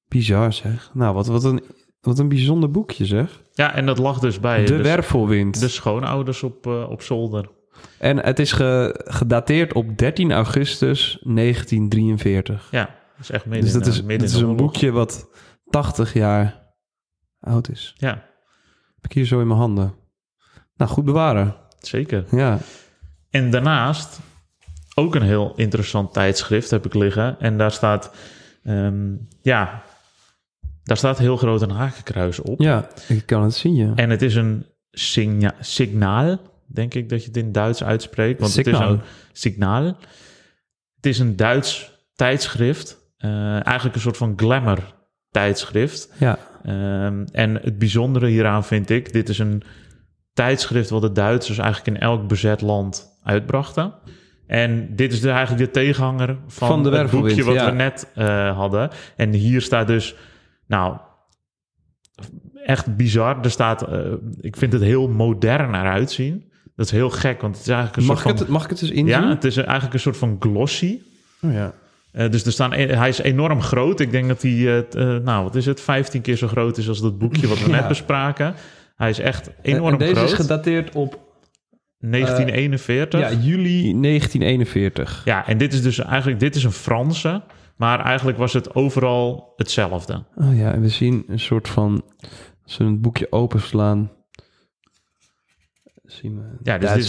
Bizar 0.09 0.53
zeg. 0.53 0.91
Nou, 0.95 1.15
wat, 1.15 1.27
wat, 1.27 1.45
een, 1.45 1.63
wat 2.01 2.19
een 2.19 2.29
bijzonder 2.29 2.71
boekje 2.71 3.05
zeg. 3.07 3.43
ja, 3.53 3.75
en 3.75 3.87
dat 3.87 3.99
lag 3.99 4.19
dus 4.19 4.41
bij 4.41 4.65
De 4.65 4.77
dus 4.77 4.87
wervelwind. 4.87 5.61
de 5.61 5.69
schoonouders 5.69 6.43
op, 6.43 6.67
eh, 6.67 6.91
op 6.91 7.03
zolder. 7.03 7.51
En 7.99 8.19
het 8.19 8.39
is 8.39 8.53
ge- 8.53 9.01
gedateerd 9.05 9.73
op 9.73 9.99
13 9.99 10.33
augustus 10.33 11.19
1943. 11.25 12.69
Ja, 12.71 12.95
is 13.21 13.31
echt 13.31 13.45
midden 13.45 13.65
Dus 13.65 13.73
dat 13.73 13.83
in, 13.87 13.91
is, 13.93 13.99
eh, 14.01 14.05
midden 14.07 14.27
dat 14.29 14.37
is 14.37 14.43
een 14.43 14.57
boekje 14.57 14.91
wat 14.91 15.29
80 15.65 16.13
jaar 16.13 16.73
oud 17.41 17.69
is. 17.71 17.95
Ja, 17.97 18.09
Heb 18.95 19.05
ik 19.05 19.13
hier 19.13 19.25
zo 19.27 19.41
in 19.41 19.47
mijn 19.47 19.59
handen. 19.59 19.95
Nou, 20.77 20.91
goed 20.91 21.05
bewaren. 21.05 21.57
zeker. 21.79 22.25
Ja. 22.31 22.59
En 23.31 23.51
daarnaast 23.51 24.21
ook 24.95 25.15
een 25.15 25.23
heel 25.23 25.53
interessant 25.57 26.13
tijdschrift 26.13 26.71
heb 26.71 26.87
ik 26.87 26.95
liggen. 26.95 27.41
En 27.41 27.59
daar 27.59 27.71
staat, 27.73 28.11
ehm, 28.65 29.13
ja, 29.43 29.83
daar 30.85 30.97
staat 30.97 31.19
heel 31.19 31.37
groot 31.37 31.63
een 31.63 31.71
hakenkruis 31.71 32.41
op. 32.41 32.61
Ja, 32.61 32.89
ik 33.09 33.27
kan 33.27 33.43
het 33.43 33.55
zien, 33.55 33.75
ja. 33.75 33.93
En 33.95 34.11
het 34.11 34.23
is 34.23 34.35
een 34.35 34.67
signa 34.91 35.55
signaal, 35.61 36.39
denk 36.67 36.95
ik 36.95 37.09
dat 37.09 37.21
je 37.21 37.27
het 37.27 37.37
in 37.37 37.53
Duits 37.53 37.85
uitspreekt. 37.85 38.41
Want 38.41 38.57
het 38.57 38.67
is 38.67 38.79
een 38.79 39.01
signaal. 39.33 39.85
Het 40.97 41.07
is 41.07 41.19
een 41.19 41.37
Duits 41.37 41.99
tijdschrift. 42.15 42.99
eh, 43.17 43.53
eigenlijk 43.67 43.95
een 43.95 44.01
soort 44.01 44.17
van 44.17 44.33
glamour 44.37 44.95
tijdschrift. 45.31 46.09
Ja, 46.19 46.39
Ehm, 46.65 47.25
en 47.33 47.55
het 47.55 47.79
bijzondere 47.79 48.27
hieraan 48.27 48.65
vind 48.65 48.91
ik, 48.91 49.13
dit 49.13 49.29
is 49.29 49.39
een 49.39 49.63
tijdschrift 50.33 50.91
wat 50.91 51.03
de 51.03 51.13
Duitsers 51.13 51.59
eigenlijk 51.59 51.97
in 51.97 52.03
elk 52.03 52.29
bezet 52.29 52.61
land 52.61 53.10
uitbrachten. 53.23 53.93
En 54.51 54.97
dit 54.97 55.13
is 55.13 55.21
dus 55.21 55.31
eigenlijk 55.31 55.65
de 55.65 55.81
tegenhanger 55.81 56.37
van, 56.47 56.69
Van 56.69 56.83
de 56.83 56.91
het 56.91 57.11
boekje 57.11 57.45
wat 57.45 57.55
ja. 57.55 57.65
we 57.65 57.73
net 57.77 58.11
eh, 58.15 58.57
hadden. 58.57 58.91
En 59.17 59.33
hier 59.33 59.61
staat 59.61 59.87
dus, 59.87 60.15
nou, 60.67 60.97
echt 62.65 62.97
bizar. 62.97 63.39
Er 63.43 63.51
staat, 63.51 63.83
eh, 63.83 63.99
ik 64.41 64.57
vind 64.57 64.73
het 64.73 64.83
heel 64.83 65.09
modern 65.09 65.75
eruit 65.75 66.11
zien. 66.11 66.51
Dat 66.77 66.87
is 66.87 66.93
heel 66.93 67.11
gek, 67.11 67.41
want 67.41 67.57
het 67.57 67.67
is 67.67 67.73
eigenlijk 67.73 68.01
een 68.01 68.07
mag 68.07 68.17
ik, 68.17 68.23
soort 68.23 68.39
het, 68.39 68.45
van... 68.45 68.53
mag 68.57 68.65
ik 68.65 68.71
het 68.71 68.83
eens 68.83 68.91
inzien? 68.91 69.07
Ja, 69.07 69.29
het 69.29 69.45
is 69.45 69.57
eigenlijk 69.57 69.95
een 69.95 70.01
soort 70.01 70.17
van 70.17 70.37
glossy. 70.41 70.99
Oh, 71.43 71.53
ja. 71.53 71.73
Eh, 72.13 72.31
dus 72.31 72.45
er 72.45 72.53
staan, 72.53 72.73
hij 72.73 73.09
is 73.09 73.19
enorm 73.19 73.63
groot. 73.63 74.01
Ik 74.01 74.11
denk 74.11 74.29
dat 74.29 74.43
hij, 74.43 74.87
nou 75.23 75.45
wat 75.45 75.55
is 75.55 75.67
het, 75.67 75.81
15 75.81 76.21
keer 76.21 76.37
zo 76.37 76.49
groot 76.49 76.79
is 76.79 76.89
als 76.89 77.01
dat 77.01 77.19
boekje 77.19 77.49
wat 77.49 77.59
we 77.59 77.71
Ja. 77.71 77.77
net 77.77 77.89
bespraken. 77.89 78.55
Hij 78.97 79.11
is 79.11 79.19
echt 79.19 79.49
En, 79.49 79.55
enorm 79.63 79.93
en 79.93 79.99
deze 79.99 80.15
groot. 80.15 80.29
is 80.29 80.33
gedateerd 80.35 80.95
op 80.95 81.30
1941. 82.01 83.21
ja, 83.21 83.29
ja, 83.29 83.37
juli 83.37 84.01
1941. 84.01 85.23
en 85.47 85.59
dit 85.59 85.73
is 85.73 85.83
dus 85.83 85.99
eigenlijk, 85.99 86.41
dit 86.41 86.55
is 86.55 86.65
een 86.65 86.73
Franse. 86.73 87.43
Maar 87.77 88.05
eigenlijk 88.05 88.39
was 88.39 88.53
het 88.53 88.75
overal 88.75 89.53
hetzelfde. 89.57 90.25
Oh 90.35 90.57
ja, 90.57 90.73
en 90.73 90.81
we 90.81 90.89
zien 90.89 91.25
een 91.29 91.41
soort 91.41 91.69
van... 91.69 92.05
Als 92.65 92.77
we 92.77 92.85
een 92.85 93.01
boekje 93.01 93.33
openslaan... 93.33 94.11
Zien 96.05 96.37
we 96.37 96.43
Ja, 96.63 96.79
dus 96.79 96.93
dit 96.93 96.99
is, 96.99 97.09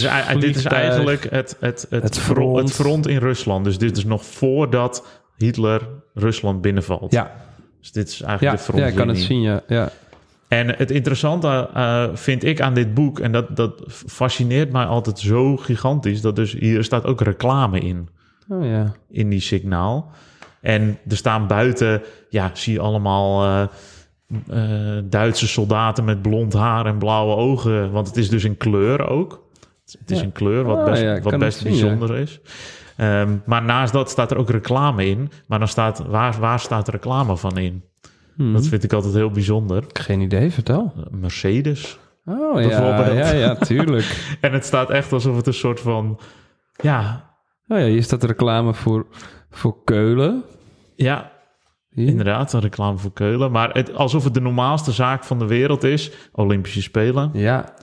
dit 0.54 0.66
eigenlijk 0.66 1.22
het, 1.30 1.56
het, 1.60 1.86
het, 1.90 2.02
Het 2.02 2.18
front. 2.18 2.38
front. 2.38 2.68
het 2.68 2.72
front 2.72 3.06
in 3.06 3.18
Rusland. 3.18 3.64
Dus 3.64 3.78
dit 3.78 3.96
is 3.96 4.04
nog 4.04 4.24
voordat 4.24 5.06
Hitler 5.36 5.88
Rusland 6.14 6.60
binnenvalt. 6.60 7.12
Ja, 7.12 7.32
Dus 7.80 7.92
dit 7.92 8.08
is 8.08 8.18
ja, 8.18 8.26
eigenlijk 8.26 8.56
de 8.56 8.62
ja, 8.62 8.68
frontlinie. 8.68 9.00
ik 9.00 9.06
kan 9.06 9.14
het 9.14 9.24
zien, 9.26 9.40
ja. 9.40 9.62
ja. 9.66 9.90
En 10.52 10.68
het 10.76 10.90
interessante 10.90 11.68
eh, 11.74 12.04
vind 12.12 12.44
ik 12.44 12.60
aan 12.60 12.74
dit 12.74 12.94
boek, 12.94 13.18
en 13.20 13.32
dat, 13.32 13.56
dat 13.56 13.82
fascineert 13.86 14.72
mij 14.72 14.84
altijd 14.84 15.18
zo 15.18 15.56
gigantisch, 15.56 16.20
dat 16.20 16.36
dus 16.36 16.52
hier 16.52 16.84
staat 16.84 17.04
ook 17.04 17.20
reclame 17.20 17.78
in, 17.80 18.08
Oh 18.48 18.64
ja. 18.64 18.92
in 19.10 19.28
die 19.28 19.40
signaal. 19.40 20.10
En 20.60 20.98
er 21.08 21.16
staan 21.16 21.46
buiten, 21.46 22.02
ja, 22.28 22.50
zie 22.52 22.72
je 22.72 22.80
allemaal 22.80 23.44
eh, 23.44 23.62
eh, 24.96 25.04
Duitse 25.04 25.48
soldaten 25.48 26.04
met 26.04 26.22
blond 26.22 26.52
haar 26.52 26.86
en 26.86 26.98
blauwe 26.98 27.34
ogen, 27.36 27.90
want 27.90 28.06
het 28.06 28.16
is 28.16 28.28
dus 28.28 28.44
in 28.44 28.56
kleur 28.56 29.08
ook. 29.08 29.42
Het 29.98 30.10
is 30.10 30.18
Ja. 30.18 30.24
een 30.24 30.32
kleur 30.32 30.64
wat 30.64 30.78
Ah, 30.78 30.84
best, 30.84 31.02
ja, 31.02 31.20
wat 31.20 31.38
best 31.38 31.58
zien, 31.58 31.68
bijzonder 31.70 32.16
is. 32.16 32.40
Ehm, 32.96 33.36
maar 33.46 33.62
naast 33.62 33.92
dat 33.92 34.10
staat 34.10 34.30
er 34.30 34.36
ook 34.36 34.50
reclame 34.50 35.06
in. 35.06 35.30
Maar 35.46 35.58
dan 35.58 35.68
staat, 35.68 35.98
waar, 36.06 36.36
waar 36.40 36.60
staat 36.60 36.88
reclame 36.88 37.36
van 37.36 37.58
in? 37.58 37.82
Mhm. 38.36 38.52
Dat 38.52 38.66
vind 38.66 38.84
ik 38.84 38.92
altijd 38.92 39.14
heel 39.14 39.30
bijzonder. 39.30 39.84
Geen 39.92 40.20
idee, 40.20 40.50
vertel. 40.50 40.92
Mercedes. 41.10 41.98
Oh 42.24 42.60
ja, 42.60 42.68
Bijvoorbeeld. 42.68 43.16
ja, 43.18 43.32
ja, 43.32 43.54
tuurlijk. 43.54 44.24
En 44.40 44.52
het 44.52 44.64
staat 44.64 44.90
echt 44.90 45.12
alsof 45.12 45.36
het 45.36 45.46
een 45.46 45.54
soort 45.54 45.80
van... 45.80 46.20
Ja, 46.76 47.30
Oh 47.68 47.78
ja, 47.78 47.84
hier 47.84 48.02
staat 48.02 48.24
reclame 48.24 48.74
voor, 48.74 49.06
voor 49.50 49.84
Keulen. 49.84 50.42
ja 50.96 51.32
Hier. 51.90 52.08
inderdaad, 52.08 52.52
een 52.52 52.60
reclame 52.60 52.98
voor 52.98 53.12
Keulen. 53.12 53.50
Maar 53.50 53.70
het, 53.70 53.94
alsof 53.94 54.24
het 54.24 54.34
de 54.34 54.40
normaalste 54.40 54.92
zaak 54.92 55.24
van 55.24 55.38
de 55.38 55.46
wereld 55.46 55.82
is. 55.84 56.10
Olympische 56.32 56.82
Spelen. 56.82 57.30
Ja, 57.32 57.74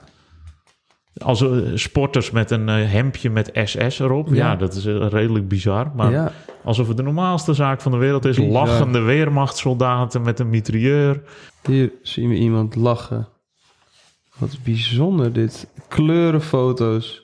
Als 1.18 1.42
eh, 1.42 1.50
sporters 1.74 2.30
met 2.30 2.50
een 2.50 2.68
eh, 2.68 2.90
hemdje 2.90 3.30
met 3.30 3.50
SS 3.64 3.98
erop. 3.98 4.28
Ja, 4.28 4.34
Ja. 4.34 4.56
dat 4.56 4.74
is 4.74 4.86
eh, 4.86 5.06
redelijk 5.08 5.48
bizar. 5.48 5.90
Maar 5.94 6.10
ja. 6.10 6.32
alsof 6.64 6.88
het 6.88 6.96
de 6.96 7.02
normaalste 7.02 7.54
zaak 7.54 7.80
van 7.80 7.92
de 7.92 7.98
wereld 7.98 8.24
is. 8.24 8.36
Bizar. 8.36 8.52
Lachende 8.52 9.00
weermachtssoldaten 9.00 10.22
met 10.22 10.38
een 10.38 10.50
mitrailleur. 10.50 11.22
Hier 11.66 11.92
zien 12.02 12.28
we 12.28 12.34
iemand 12.34 12.74
lachen. 12.74 13.28
Wat 14.38 14.58
bijzonder 14.64 15.32
dit. 15.32 15.66
Kleurenfoto's. 15.88 17.22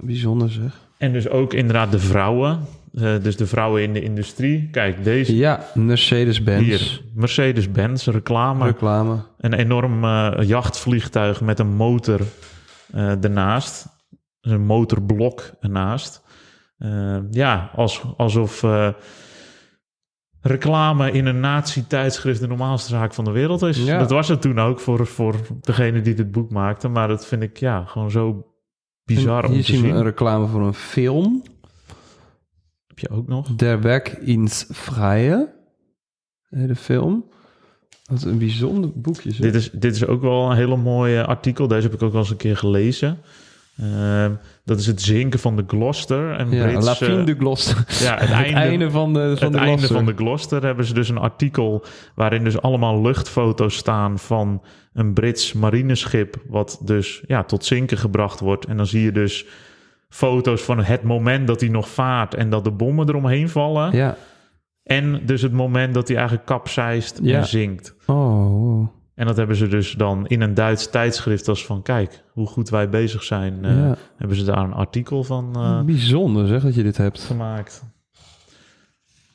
Bijzonder 0.00 0.50
zeg. 0.50 0.80
En 0.98 1.12
dus 1.12 1.28
ook 1.28 1.52
inderdaad 1.52 1.92
de 1.92 1.98
vrouwen. 1.98 2.60
Dus 2.92 3.36
de 3.36 3.46
vrouwen 3.46 3.82
in 3.82 3.92
de 3.92 4.02
industrie. 4.02 4.68
Kijk, 4.72 5.04
deze 5.04 5.36
Ja, 5.36 5.66
Mercedes-Benz. 5.74 6.64
hier. 6.64 7.02
Mercedes-Benz 7.14 8.06
reclame. 8.06 8.64
Reclame. 8.64 9.16
een 9.38 9.52
enorm 9.52 10.04
jachtvliegtuig 10.42 11.40
met 11.40 11.58
een 11.58 11.74
motor 11.76 12.20
ernaast. 12.92 13.86
Dus 14.40 14.52
Een 14.52 14.66
motorblok 14.66 15.50
ernaast. 15.60 16.22
Eh, 16.78 17.18
ja, 17.30 17.70
als, 17.74 18.02
alsof 18.16 18.62
eh, 18.62 18.88
reclame 20.40 21.10
in 21.10 21.26
een 21.26 21.40
nazi-tijdschrift 21.40 22.40
de 22.40 22.46
normaalste 22.46 22.88
zaak 22.88 23.14
van 23.14 23.24
de 23.24 23.30
wereld 23.30 23.62
is. 23.62 23.84
Ja. 23.84 23.98
Dat 23.98 24.10
was 24.10 24.28
het 24.28 24.40
toen 24.40 24.58
ook 24.60 24.80
voor, 24.80 25.06
voor 25.06 25.36
degene 25.60 26.00
die 26.00 26.14
dit 26.14 26.30
boek 26.30 26.50
maakte. 26.50 26.88
Maar 26.88 27.08
dat 27.08 27.26
vind 27.26 27.42
ik 27.42 27.56
ja, 27.56 27.84
gewoon 27.84 28.10
zo 28.10 28.46
bizar 29.04 29.42
En 29.42 29.48
om 29.48 29.54
hier 29.54 29.64
te 29.64 29.72
zien 29.72 29.80
we 29.80 29.86
zien. 29.86 29.96
een 29.96 30.02
reclame 30.02 30.46
voor 30.46 30.62
een 30.66 30.74
film. 30.74 31.42
Heb 32.86 32.98
je 32.98 33.08
ook 33.08 33.26
nog? 33.26 33.54
Der 33.54 33.80
Weg 33.80 34.18
ins. 34.18 34.66
Eh, 34.96 35.32
De 36.48 36.76
film. 36.76 37.28
Wat 38.10 38.22
een 38.22 38.38
bijzonder 38.38 38.90
boekje. 38.94 39.30
zeg. 39.30 39.40
Dit 39.40 39.54
is, 39.54 39.70
dit 39.70 39.94
is 39.94 40.06
ook 40.06 40.22
wel 40.22 40.50
een 40.50 40.56
hele 40.56 40.76
mooie 40.76 41.24
artikel. 41.24 41.68
Deze 41.68 41.82
heb 41.82 41.94
ik 41.94 42.02
ook 42.02 42.12
wel 42.12 42.20
eens 42.20 42.30
een 42.30 42.36
keer 42.36 42.56
gelezen. 42.56 43.18
Ehm, 43.78 44.32
dat 44.64 44.78
is 44.78 44.86
het 44.86 45.02
zinken 45.02 45.38
van 45.38 45.56
de 45.56 45.64
Gloucester. 45.66 46.40
Een 46.40 46.50
ja, 46.50 46.66
Brits, 46.66 46.86
La 46.86 46.94
Fin 46.94 47.24
de 47.24 47.34
Gloucester. 47.34 47.84
Ja, 48.02 48.12
het, 48.12 48.20
Het 48.28 48.30
einde, 48.30 48.60
einde 48.60 48.90
van 48.90 49.12
de, 49.12 49.18
van 49.18 49.28
het 49.28 49.38
de 49.38 49.44
einde 49.44 49.58
Gloucester. 49.58 49.96
van 49.96 50.06
de 50.06 50.14
Gloucester 50.14 50.62
hebben 50.62 50.84
ze 50.84 50.94
dus 50.94 51.08
een 51.08 51.18
artikel 51.18 51.84
waarin 52.14 52.44
dus 52.44 52.60
allemaal 52.60 53.02
luchtfoto's 53.02 53.76
staan 53.76 54.18
van 54.18 54.62
een 54.92 55.12
Brits 55.12 55.52
marineschip 55.52 56.36
wat 56.48 56.80
dus 56.84 57.22
ja, 57.26 57.44
tot 57.44 57.64
zinken 57.64 57.98
gebracht 57.98 58.40
wordt. 58.40 58.66
En 58.66 58.76
dan 58.76 58.86
zie 58.86 59.02
je 59.02 59.12
dus 59.12 59.46
foto's 60.08 60.62
van 60.62 60.78
het 60.78 61.02
moment 61.02 61.46
dat 61.46 61.60
hij 61.60 61.68
nog 61.68 61.88
vaart 61.88 62.34
en 62.34 62.50
dat 62.50 62.64
de 62.64 62.70
bommen 62.70 63.08
eromheen 63.08 63.48
vallen. 63.48 63.96
Ja. 63.96 64.16
En 64.84 65.20
dus 65.26 65.42
het 65.42 65.52
moment 65.52 65.94
dat 65.94 66.08
hij 66.08 66.16
eigenlijk 66.16 66.46
kapseist 66.46 67.18
Ja. 67.22 67.38
en 67.38 67.46
zinkt. 67.46 67.94
Oh, 68.06 68.16
wow. 68.16 68.88
En 69.14 69.26
dat 69.26 69.36
hebben 69.36 69.56
ze 69.56 69.68
dus 69.68 69.92
dan 69.92 70.26
in 70.26 70.40
een 70.40 70.54
Duits 70.54 70.90
tijdschrift 70.90 71.48
als 71.48 71.66
van 71.66 71.82
kijk, 71.82 72.24
hoe 72.32 72.46
goed 72.46 72.68
wij 72.68 72.88
bezig 72.88 73.22
zijn. 73.22 73.64
eh. 73.64 73.92
Hebben 74.16 74.36
ze 74.36 74.44
daar 74.44 74.58
een 74.64 74.72
artikel 74.72 75.24
van 75.24 75.50
eh, 75.54 75.80
Bijzonder 75.82 76.46
zeg 76.46 76.62
dat 76.62 76.74
je 76.74 76.82
dit 76.82 76.96
hebt. 76.96 77.20
gemaakt. 77.20 77.84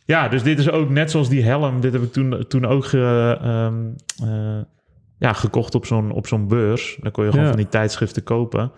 Ja, 0.06 0.28
dus 0.30 0.44
dit 0.44 0.60
is 0.60 0.70
ook 0.70 0.90
net 0.90 1.12
zoals 1.12 1.30
die 1.30 1.44
helm. 1.44 1.82
Dit 1.82 1.94
heb 1.94 2.02
ik 2.04 2.12
toen, 2.14 2.46
toen 2.48 2.66
ook 2.66 2.86
ge- 2.86 3.38
ehm, 3.42 3.76
eh, 4.30 4.62
ja, 5.18 5.34
gekocht 5.34 5.76
op 5.76 5.86
zo'n, 5.86 6.12
op 6.12 6.28
zo'n 6.28 6.48
beurs. 6.48 6.98
Dan 7.02 7.12
kon 7.12 7.24
je 7.24 7.30
gewoon 7.30 7.46
Ja. 7.46 7.52
van 7.52 7.60
die 7.62 7.70
tijdschriften 7.70 8.24
kopen. 8.24 8.72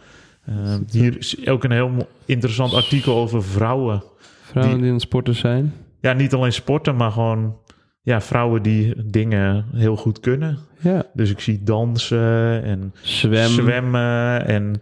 Ehm, 0.45 0.81
hier 0.91 1.17
is 1.17 1.47
ook 1.47 1.63
een 1.63 1.71
heel 1.71 2.07
interessant 2.25 2.73
artikel 2.73 3.15
over 3.15 3.43
vrouwen. 3.43 4.03
Vrouwen 4.41 4.71
Die- 4.73 4.81
die 4.81 4.87
aan 4.91 4.97
het 4.97 5.05
sporten 5.07 5.35
zijn. 5.35 5.73
Ja, 6.01 6.13
niet 6.13 6.33
alleen 6.33 6.53
sporten, 6.53 6.95
maar 6.95 7.11
gewoon 7.11 7.59
ja, 8.01 8.21
vrouwen 8.21 8.61
die 8.61 8.93
dingen 9.05 9.65
heel 9.73 9.95
goed 9.95 10.19
kunnen. 10.19 10.59
Ja. 10.79 11.05
Dus 11.13 11.29
ik 11.29 11.39
zie 11.39 11.63
dansen 11.63 12.63
en 12.63 12.93
Zwem. 13.01 13.49
zwemmen 13.49 14.45
en 14.47 14.81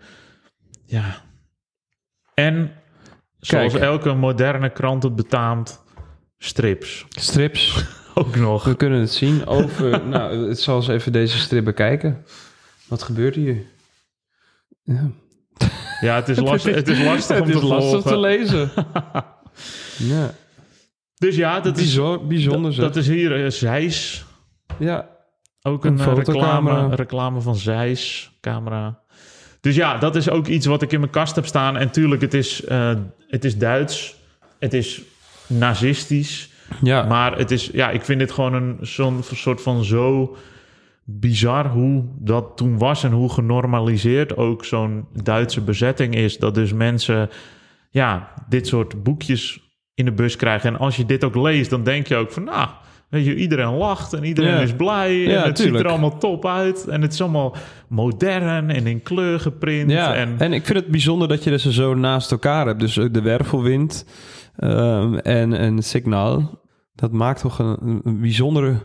ja. 0.86 1.16
En 2.34 2.72
zoals 3.40 3.74
Kijk. 3.74 3.84
elke 3.84 4.14
moderne 4.14 4.70
krant 4.70 5.04
het 5.04 5.16
betaamt, 5.16 5.84
strips. 6.38 7.06
Strips. 7.10 7.86
Ook 8.14 8.36
nog. 8.36 8.64
We 8.64 8.76
kunnen 8.76 9.00
het 9.00 9.12
zien 9.12 9.46
over... 9.46 10.04
nou, 10.06 10.50
ik 10.50 10.58
zal 10.58 10.76
eens 10.76 10.88
even 10.88 11.12
deze 11.12 11.40
strip 11.40 11.64
bekijken. 11.64 12.26
Wat 12.88 13.04
gebeurt 13.04 13.36
hier? 13.36 13.58
Ja. 14.84 15.12
Ja, 16.02 16.16
het 16.16 16.30
is, 16.30 16.40
last, 16.50 16.66
het 16.66 16.88
is 16.88 17.04
lastig 17.04 17.40
om 17.40 17.48
het 17.48 17.56
is 17.56 17.62
te 17.62 17.68
lastig 17.68 18.02
te 18.02 18.18
lezen. 18.18 18.72
ja. 19.98 20.34
Dus 21.20 21.36
ja, 21.36 21.60
dat 21.60 21.78
is, 21.78 21.84
Bizar, 21.84 22.28
bijzonder 22.28 22.76
dat, 22.76 22.94
dat 22.94 22.96
is 22.96 23.08
hier 23.08 23.44
uh, 23.44 23.50
Zeiss. 23.50 24.26
ja. 24.80 25.18
Ook 25.62 25.86
Een 25.86 26.00
een, 26.00 26.08
eh, 26.08 26.16
reclame, 26.16 26.96
reclame 26.96 27.42
van 27.42 27.56
Zeiss 27.56 28.32
camera. 28.42 29.00
Dus 29.62 29.76
ja, 29.76 29.98
dat 29.98 30.16
is 30.16 30.30
ook 30.30 30.48
iets 30.48 30.66
wat 30.66 30.82
ik 30.82 30.92
in 30.92 31.00
mijn 31.00 31.12
kast 31.12 31.36
heb 31.36 31.46
staan. 31.46 31.78
En 31.78 31.92
tuurlijk, 31.92 32.22
het 32.22 32.34
is, 32.34 32.64
eh, 32.66 32.94
het 33.28 33.46
is 33.46 33.58
Duits. 33.58 34.16
Het 34.60 34.74
is 34.74 35.02
nazistisch. 35.48 36.50
Ja, 36.82 37.04
Maar 37.04 37.38
het 37.38 37.52
is, 37.52 37.70
ja, 37.74 37.90
ik 37.90 38.02
vind 38.06 38.20
dit 38.20 38.32
gewoon 38.32 38.54
een 38.54 38.78
zo'n 38.82 39.24
soort 39.34 39.62
van 39.62 39.84
zo 39.84 40.38
bizar 41.04 41.68
hoe 41.68 42.04
dat 42.20 42.58
toen 42.58 42.78
was 42.78 43.04
en 43.04 43.12
hoe 43.12 43.30
genormaliseerd 43.30 44.38
ook 44.38 44.66
zo'n 44.66 45.08
Duitse 45.24 45.62
bezetting 45.62 46.16
is. 46.16 46.38
Dat 46.38 46.56
dus 46.56 46.74
mensen, 46.74 47.30
ja, 47.90 48.34
dit 48.50 48.68
soort 48.68 49.04
boekjes 49.04 49.69
in 50.00 50.06
de 50.06 50.12
bus 50.12 50.36
krijgen. 50.36 50.74
En 50.74 50.80
als 50.80 50.96
je 50.96 51.06
dit 51.06 51.24
ook 51.24 51.36
leest, 51.36 51.70
dan 51.70 51.84
denk 51.84 52.08
je 52.08 52.16
ook 52.16 52.32
van, 52.32 52.44
nou, 52.44 52.68
weet 53.10 53.26
je, 53.26 53.36
iedereen 53.36 53.74
lacht 53.78 54.14
en 54.14 54.24
iedereen 54.24 54.52
Ja. 54.54 54.60
is 54.60 54.74
blij. 54.76 55.18
Ja, 55.18 55.42
en 55.42 55.48
het 55.50 55.58
ziet 55.60 55.74
er 55.74 55.88
allemaal 55.88 56.18
top 56.18 56.46
uit. 56.46 56.88
En 56.88 57.02
het 57.02 57.14
is 57.14 57.22
allemaal 57.22 57.56
modern 57.88 58.70
en 58.70 58.88
in 58.88 59.04
kleur 59.04 59.40
geprint. 59.40 59.92
ja. 59.92 60.16
En, 60.16 60.36
En, 60.38 60.54
ik 60.54 60.66
vind 60.66 60.78
het 60.80 60.88
bijzonder 60.88 61.28
dat 61.28 61.44
je 61.44 61.60
ze 61.60 61.74
zo 61.74 61.94
naast 61.94 62.32
elkaar 62.32 62.66
hebt. 62.66 62.80
Dus 62.80 63.00
ook 63.00 63.14
de 63.14 63.22
wervelwind 63.22 64.06
ehm, 64.58 65.14
en, 65.14 65.54
en 65.54 65.84
signaal. 65.84 66.60
Dat 66.96 67.12
maakt 67.12 67.42
toch 67.42 67.60
een, 67.60 68.02
een 68.04 68.20
bijzondere 68.22 68.76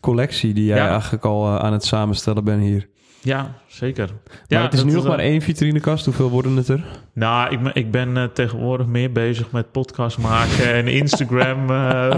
collectie 0.00 0.52
die 0.54 0.64
jij 0.64 0.76
Ja. 0.76 0.90
eigenlijk 0.90 1.24
al 1.24 1.46
eh, 1.46 1.56
aan 1.56 1.72
het 1.72 1.84
samenstellen 1.84 2.44
bent 2.44 2.62
hier. 2.62 2.88
Ja, 3.22 3.54
zeker. 3.66 4.06
Maar 4.06 4.40
ja, 4.46 4.62
het 4.62 4.72
is 4.72 4.84
nu 4.84 4.92
nog 4.92 5.06
maar 5.06 5.18
één 5.18 5.40
vitrinekast. 5.42 6.04
Hoeveel 6.04 6.30
worden 6.30 6.56
het 6.56 6.68
er? 6.68 6.84
Nou, 7.14 7.52
ik 7.52 7.62
ben, 7.62 7.74
ik 7.74 7.90
ben 7.90 8.16
eh, 8.16 8.24
tegenwoordig 8.24 8.86
meer 8.86 9.12
bezig 9.12 9.50
met 9.50 9.72
podcast 9.72 10.18
maken 10.18 10.74
en 10.74 10.86
Instagram 10.88 11.70
eh, 11.70 12.16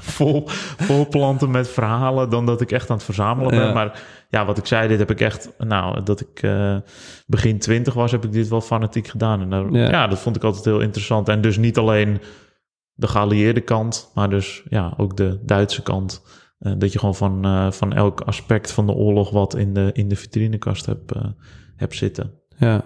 vol, 0.00 0.42
vol 0.78 1.08
planten 1.08 1.50
met 1.50 1.68
verhalen 1.68 2.30
dan 2.30 2.46
dat 2.46 2.60
ik 2.60 2.72
echt 2.72 2.90
aan 2.90 2.96
het 2.96 3.04
verzamelen 3.04 3.50
ben. 3.50 3.66
Ja. 3.66 3.72
Maar 3.72 4.02
ja, 4.28 4.44
wat 4.44 4.58
ik 4.58 4.66
zei, 4.66 4.88
dit 4.88 4.98
heb 4.98 5.10
ik 5.10 5.20
echt, 5.20 5.50
nou, 5.58 6.02
dat 6.02 6.20
ik 6.20 6.42
eh, 6.42 6.76
begin 7.26 7.58
twintig 7.58 7.94
was, 7.94 8.10
heb 8.10 8.24
ik 8.24 8.32
dit 8.32 8.48
wel 8.48 8.60
fanatiek 8.60 9.08
gedaan. 9.08 9.40
En 9.40 9.50
daar- 9.50 9.72
Ja. 9.72 9.90
ja. 9.90 10.06
dat 10.06 10.18
vond 10.18 10.36
ik 10.36 10.44
altijd 10.44 10.64
heel 10.64 10.80
interessant. 10.80 11.28
En 11.28 11.40
dus 11.40 11.56
niet 11.56 11.78
alleen 11.78 12.20
de 12.94 13.06
geallieerde 13.08 13.60
kant, 13.60 14.10
maar 14.14 14.30
dus 14.30 14.62
ja, 14.68 14.94
ook 14.96 15.16
de 15.16 15.38
Duitse 15.42 15.82
kant. 15.82 16.22
Eh, 16.62 16.72
dat 16.78 16.92
je 16.92 16.98
gewoon 16.98 17.14
van, 17.14 17.44
eh, 17.44 17.70
van 17.70 17.92
elk 17.92 18.20
aspect 18.20 18.72
van 18.72 18.86
de 18.86 18.92
oorlog 18.92 19.30
wat 19.30 19.56
in 19.56 19.74
de, 19.74 19.90
in 19.92 20.08
de 20.08 20.16
vitrinekast 20.16 20.86
hebt, 20.86 21.12
eh, 21.12 21.24
hebt 21.76 21.94
zitten. 21.96 22.32
Ja. 22.58 22.84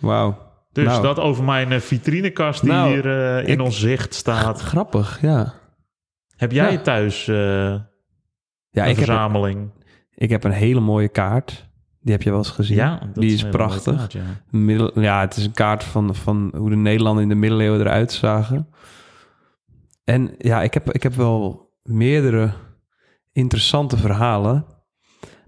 Wauw. 0.00 0.50
Dus 0.72 0.84
Nou. 0.86 1.02
dat 1.02 1.18
over 1.18 1.44
mijn 1.44 1.80
vitrinekast 1.80 2.60
die 2.60 2.70
Nou, 2.70 2.92
hier 2.92 3.06
in 3.48 3.52
ik- 3.54 3.60
ons 3.60 3.80
zicht 3.80 4.14
staat. 4.14 4.60
Grappig, 4.60 5.18
ja. 5.20 5.54
Heb 6.36 6.52
jij 6.52 6.72
Ja. 6.72 6.78
thuis 6.80 7.24
Ja, 7.26 7.34
een 8.84 8.90
ik 8.90 8.96
heb, 8.96 9.04
verzameling? 9.04 9.70
ik 10.14 10.30
heb 10.30 10.44
een 10.44 10.50
hele 10.52 10.80
mooie 10.80 11.08
kaart. 11.08 11.70
Die 12.00 12.12
heb 12.12 12.22
je 12.22 12.30
wel 12.30 12.38
eens 12.38 12.50
gezien. 12.50 12.76
ja, 12.76 13.10
die 13.14 13.32
is 13.32 13.48
prachtig. 13.48 13.96
kaart, 13.96 14.12
ja. 14.12 14.22
Middel, 14.50 15.00
ja, 15.00 15.20
het 15.20 15.36
is 15.36 15.44
een 15.44 15.52
kaart 15.52 15.84
van, 15.84 16.14
van 16.14 16.52
hoe 16.56 16.70
de 16.70 16.76
Nederlanden 16.76 17.22
in 17.22 17.28
de 17.28 17.34
middeleeuwen 17.34 17.80
eruit 17.80 18.12
zagen. 18.12 18.68
En 20.04 20.34
ja, 20.38 20.62
ik 20.62 20.74
heb, 20.74 20.90
ik 20.92 21.02
heb 21.02 21.14
wel 21.14 21.70
meerdere 21.82 22.52
interessante 23.32 23.96
verhalen. 23.96 24.64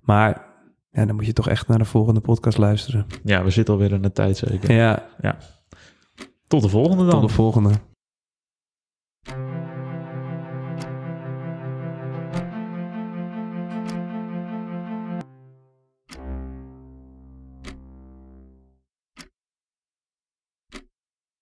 Maar 0.01 0.47
ja, 0.91 1.05
dan 1.07 1.15
moet 1.17 1.27
je 1.27 1.33
toch 1.33 1.49
echt 1.49 1.69
naar 1.69 1.79
de 1.79 1.85
volgende 1.85 2.21
podcast 2.21 2.59
luisteren. 2.59 3.07
ja, 3.25 3.45
we 3.45 3.51
zitten 3.51 3.75
alweer 3.75 3.93
in 3.93 4.03
de 4.03 4.13
tijd 4.13 4.37
zeker. 4.37 4.73
Ja, 4.73 5.09
Tot 6.47 6.63
de 6.63 6.69
volgende 6.69 7.03
dan. 7.07 7.21
tot 7.21 7.29
de 7.29 7.35
volgende. 7.35 7.71